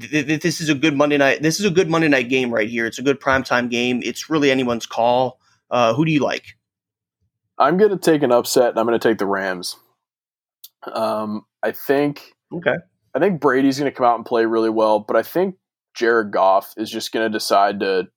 [0.00, 1.42] th- th- this is a good Monday night.
[1.42, 2.86] This is a good Monday night game right here.
[2.86, 4.00] It's a good primetime game.
[4.04, 5.40] It's really anyone's call.
[5.70, 6.56] Uh, who do you like?
[7.58, 9.76] I'm going to take an upset, and I'm going to take the Rams.
[10.92, 12.76] Um, I think okay
[13.14, 15.56] I think Brady's going to come out and play really well, but I think
[15.94, 18.08] Jared Goff is just going to decide to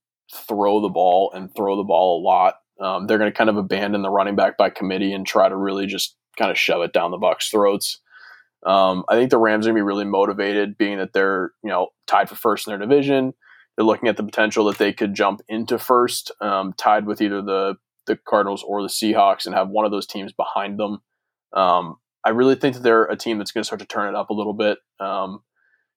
[0.48, 2.56] throw the ball and throw the ball a lot.
[2.80, 5.56] Um, they're going to kind of abandon the running back by committee and try to
[5.56, 8.00] really just kind of shove it down the Bucks' throats.
[8.64, 11.70] Um, I think the Rams are going to be really motivated, being that they're you
[11.70, 13.34] know tied for first in their division.
[13.82, 17.42] They're looking at the potential that they could jump into first, um, tied with either
[17.42, 21.00] the the Cardinals or the Seahawks, and have one of those teams behind them.
[21.52, 24.16] Um, I really think that they're a team that's going to start to turn it
[24.16, 24.78] up a little bit.
[25.00, 25.42] Um,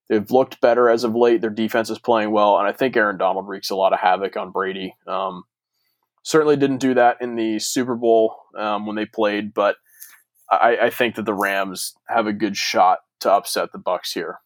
[0.09, 1.41] they've looked better as of late.
[1.41, 4.35] Their defense is playing well, and I think Aaron Donald wreaks a lot of havoc
[4.35, 4.95] on Brady.
[5.05, 5.43] Um,
[6.23, 9.75] certainly didn't do that in the Super Bowl um, when they played, but
[10.49, 14.39] I, I, think that the Rams have a good shot to upset the Bucks here.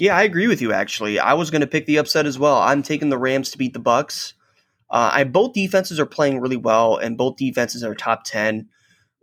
[0.00, 0.72] Yeah, I agree with you.
[0.72, 2.58] Actually, I was going to pick the upset as well.
[2.58, 4.34] I'm taking the Rams to beat the Bucks.
[4.90, 8.68] Uh, I both defenses are playing really well, and both defenses are top ten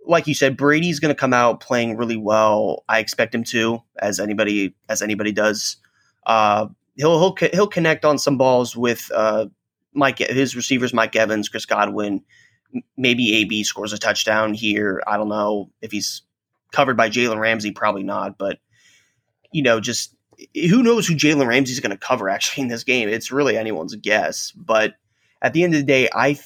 [0.08, 2.84] like you said, Brady's going to come out playing really well.
[2.88, 5.78] I expect him to, as anybody as anybody does.
[6.26, 9.48] Uh, he'll he'll he'll connect on some balls with uh,
[9.94, 12.24] Mike his receivers, Mike Evans, Chris Godwin.
[12.98, 15.02] Maybe AB scores a touchdown here.
[15.08, 16.24] I don't know if he's
[16.72, 17.72] covered by Jalen Ramsey.
[17.72, 18.60] Probably not, but
[19.52, 20.16] you know, just
[20.53, 23.09] who knows who Jalen Ramsey's going to cover actually in this game?
[23.09, 24.51] It's really anyone's guess.
[24.51, 24.95] But
[25.41, 26.39] at the end of the day, I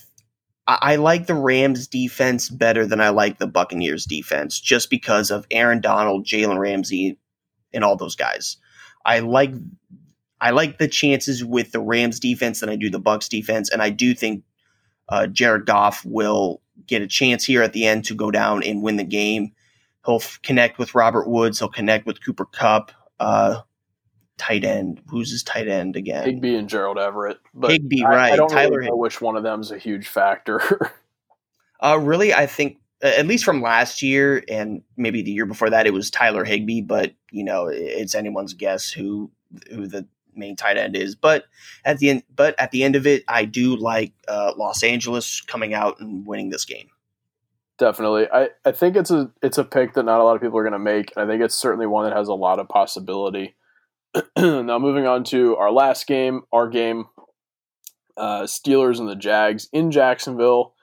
[0.68, 5.45] I like the Rams defense better than I like the Buccaneers defense just because of
[5.51, 7.18] Aaron Donald, Jalen Ramsey,
[7.73, 8.57] and all those guys.
[9.03, 9.53] I like
[10.39, 13.81] I like the chances with the Rams defense than I do the Bucks defense, and
[13.81, 14.43] I do think
[15.09, 18.81] uh, Jared Goff will get a chance here at the end to go down and
[18.81, 19.51] win the game.
[20.05, 21.59] He'll f- connect with Robert Woods.
[21.59, 22.91] He'll connect with Cooper Kupp.
[23.19, 23.61] Uh,
[24.41, 24.99] tight end.
[25.07, 26.26] Who's his tight end again?
[26.26, 27.39] Higbee and Gerald Everett.
[27.53, 28.34] But Higbee, right?
[28.34, 30.91] I, don't Tyler really know which one of them is a huge factor.
[31.80, 35.85] uh, really, I think at least from last year and maybe the year before that,
[35.85, 36.81] it was Tyler Higbee.
[36.81, 39.30] But you know, it's anyone's guess who
[39.69, 41.15] who the main tight end is.
[41.15, 41.45] But
[41.85, 45.41] at the end, but at the end of it, I do like uh, Los Angeles
[45.41, 46.89] coming out and winning this game.
[47.77, 50.57] Definitely, I, I think it's a it's a pick that not a lot of people
[50.57, 51.13] are going to make.
[51.15, 53.55] I think it's certainly one that has a lot of possibility.
[54.38, 57.06] now moving on to our last game, our game,
[58.18, 60.74] uh, Steelers and the Jags in Jacksonville.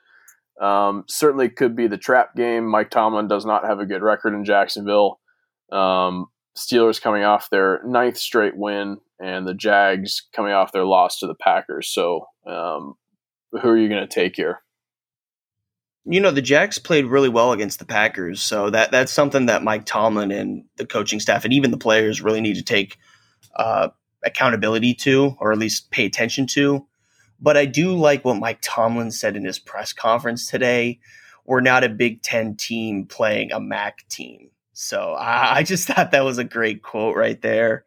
[0.61, 2.67] Um, certainly could be the trap game.
[2.67, 5.21] Mike Tomlin does not have a good record in Jacksonville.
[5.71, 6.27] Um,
[6.57, 11.27] Steelers coming off their ninth straight win, and the Jags coming off their loss to
[11.27, 11.89] the Packers.
[11.89, 12.95] So, um,
[13.53, 14.61] who are you going to take here?
[16.05, 19.63] You know, the Jags played really well against the Packers, so that that's something that
[19.63, 22.97] Mike Tomlin and the coaching staff and even the players really need to take
[23.57, 23.89] uh,
[24.25, 26.87] accountability to, or at least pay attention to.
[27.41, 30.99] But I do like what Mike Tomlin said in his press conference today.
[31.45, 34.51] We're not a Big Ten team playing a MAC team.
[34.73, 37.85] So I, I just thought that was a great quote right there.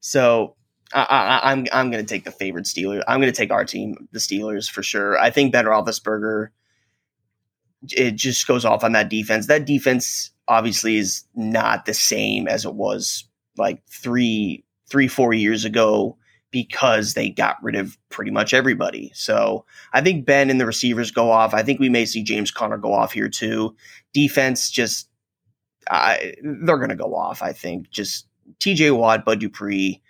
[0.00, 0.56] So
[0.92, 3.02] I, am I'm, I'm going to take the favorite Steelers.
[3.08, 5.18] I'm going to take our team, the Steelers, for sure.
[5.18, 6.48] I think Ben Roethlisberger.
[7.90, 9.46] It just goes off on that defense.
[9.46, 13.24] That defense obviously is not the same as it was
[13.56, 16.16] like three three, four years ago
[16.54, 19.10] because they got rid of pretty much everybody.
[19.12, 21.52] So I think Ben and the receivers go off.
[21.52, 23.74] I think we may see James Conner go off here too.
[24.12, 25.08] Defense just,
[25.90, 27.90] I, they're going to go off, I think.
[27.90, 28.28] Just
[28.60, 30.00] TJ Watt, Bud Dupree,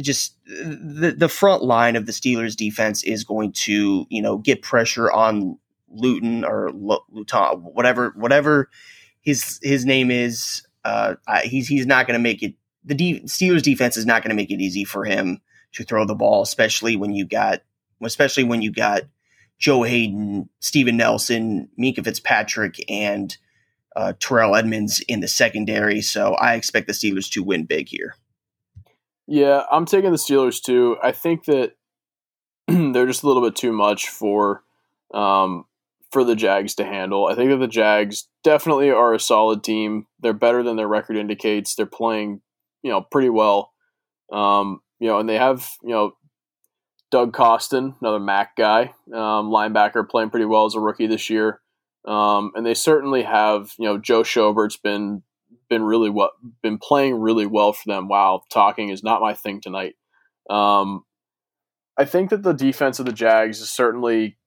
[0.00, 4.62] just the, the front line of the Steelers defense is going to, you know, get
[4.62, 5.56] pressure on
[5.88, 8.70] Luton or Luton, whatever, whatever
[9.20, 10.66] his, his name is.
[10.84, 11.14] Uh,
[11.44, 12.54] he's, he's not going to make it
[12.84, 15.40] the de- Steelers defense is not going to make it easy for him
[15.72, 17.62] to throw the ball, especially when you got,
[18.02, 19.02] especially when you got
[19.58, 23.36] Joe Haden, Steven Nelson, Minkah Fitzpatrick, and
[23.94, 26.00] uh, Terrell Edmunds in the secondary.
[26.00, 28.14] So I expect the Steelers to win big here.
[29.26, 30.96] Yeah, I'm taking the Steelers too.
[31.02, 31.74] I think that
[32.66, 34.64] they're just a little bit too much for
[35.12, 35.66] um,
[36.10, 37.26] for the Jags to handle.
[37.26, 40.06] I think that the Jags definitely are a solid team.
[40.20, 41.74] They're better than their record indicates.
[41.74, 42.40] They're playing
[42.82, 43.72] you know, pretty well.
[44.32, 46.12] Um, you know, and they have, you know,
[47.10, 51.60] Doug Costin, another MAC guy, um, linebacker, playing pretty well as a rookie this year.
[52.06, 55.22] Um, and they certainly have, you know, Joe Schobert's been
[55.68, 56.32] been really well,
[56.62, 58.08] been playing really well for them.
[58.08, 59.94] Wow, talking is not my thing tonight.
[60.48, 61.04] Um,
[61.96, 64.38] I think that the defense of the Jags is certainly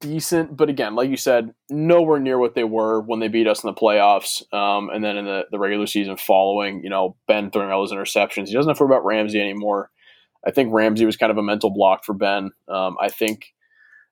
[0.00, 3.62] decent, but again, like you said, nowhere near what they were when they beat us
[3.62, 4.42] in the playoffs.
[4.52, 7.92] Um, and then in the, the regular season following, you know, Ben throwing all those
[7.92, 8.48] interceptions.
[8.48, 9.90] He doesn't have to worry about Ramsey anymore.
[10.46, 12.50] I think Ramsey was kind of a mental block for Ben.
[12.68, 13.52] Um, I think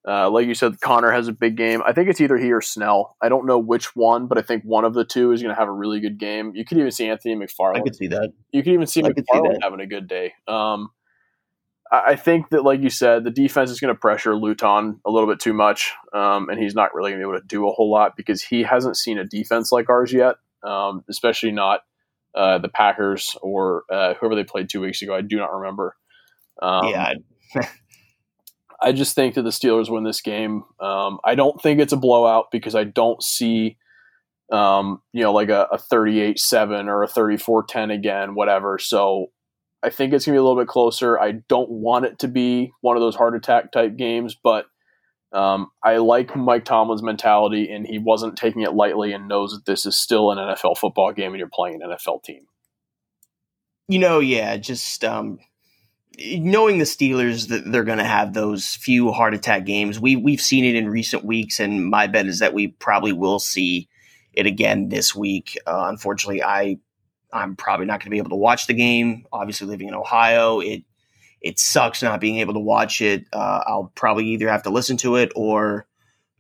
[0.06, 1.82] Uh, like you said, Conner has a big game.
[1.84, 3.16] I think it's either he or Snell.
[3.20, 5.58] I don't know which one, but I think one of the two is going to
[5.58, 6.52] have a really good game.
[6.54, 7.76] You could even see Anthony McFarland.
[7.76, 8.32] I could see that.
[8.52, 10.32] You could even see I could see McFarland having a good day.
[10.46, 10.90] Um,
[11.90, 15.28] I think that, like you said, the defense is going to pressure Luton a little
[15.28, 17.72] bit too much, um, and he's not really going to be able to do a
[17.72, 21.80] whole lot because he hasn't seen a defense like ours yet, um, especially not
[22.34, 25.14] uh, the Packers or uh, whoever they played two weeks ago.
[25.14, 25.96] I do not remember.
[26.60, 27.14] Um, yeah,
[28.80, 30.64] I just think that the Steelers win this game.
[30.80, 33.78] Um, I don't think it's a blowout because I don't see,
[34.52, 38.78] um, you know, like a, a 38-7 or a 34-10 again, whatever.
[38.78, 39.30] So
[39.82, 41.18] I think it's going to be a little bit closer.
[41.18, 44.66] I don't want it to be one of those heart attack type games, but
[45.32, 49.66] um, I like Mike Tomlin's mentality, and he wasn't taking it lightly and knows that
[49.66, 52.46] this is still an NFL football game and you're playing an NFL team.
[53.88, 55.38] you know, yeah, just um,
[56.18, 60.00] knowing the Steelers that they're going to have those few heart attack games.
[60.00, 63.38] We we've seen it in recent weeks, and my bet is that we probably will
[63.38, 63.88] see
[64.32, 65.58] it again this week.
[65.66, 66.78] Uh, unfortunately, I
[67.32, 69.26] I'm probably not going to be able to watch the game.
[69.32, 70.82] Obviously, living in Ohio, it
[71.40, 73.26] it sucks not being able to watch it.
[73.32, 75.86] Uh, I'll probably either have to listen to it or.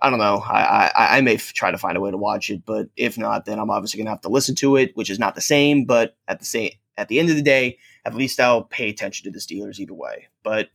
[0.00, 0.36] I don't know.
[0.36, 3.18] I, I, I may f- try to find a way to watch it, but if
[3.18, 5.86] not, then I'm obviously gonna have to listen to it, which is not the same.
[5.86, 9.24] But at the same, at the end of the day, at least I'll pay attention
[9.24, 10.28] to the Steelers either way.
[10.44, 10.68] But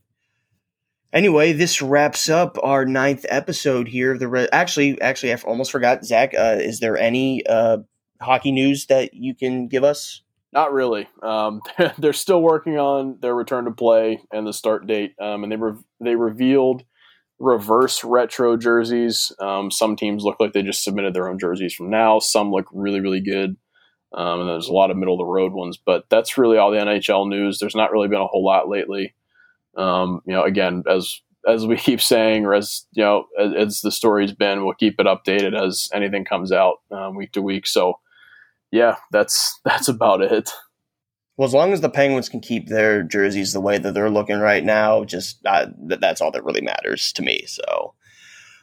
[1.12, 4.12] anyway, this wraps up our ninth episode here.
[4.12, 6.04] of The re- actually, actually, I almost forgot.
[6.04, 7.78] Zach, uh, is there any uh,
[8.20, 10.22] hockey news that you can give us?
[10.52, 11.08] Not really.
[11.22, 11.60] Um,
[11.98, 15.56] they're still working on their return to play and the start date, um, and they
[15.56, 16.84] re- they revealed
[17.40, 19.32] reverse retro jerseys.
[19.40, 22.20] Um, some teams look like they just submitted their own jerseys from now.
[22.20, 23.56] Some look really really good,
[24.12, 25.76] um, and there's a lot of middle of the road ones.
[25.76, 27.58] But that's really all the NHL news.
[27.58, 29.14] There's not really been a whole lot lately.
[29.76, 33.80] Um, you know, again, as as we keep saying, or as you know, as, as
[33.80, 37.66] the story's been, we'll keep it updated as anything comes out um, week to week.
[37.66, 37.98] So
[38.74, 40.50] yeah, that's that's about it.
[41.36, 44.38] Well, as long as the Penguins can keep their jerseys the way that they're looking
[44.38, 47.44] right now, just uh, th- that's all that really matters to me.
[47.46, 47.94] So,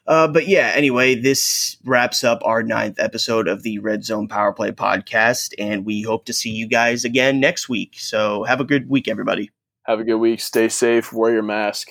[0.08, 4.54] uh, but yeah, anyway, this wraps up our ninth episode of the Red Zone Power
[4.54, 7.96] Play podcast, and we hope to see you guys again next week.
[7.98, 9.52] So, have a good week, everybody.
[9.86, 10.40] Have a good week.
[10.40, 11.12] Stay safe.
[11.12, 11.90] Wear your mask.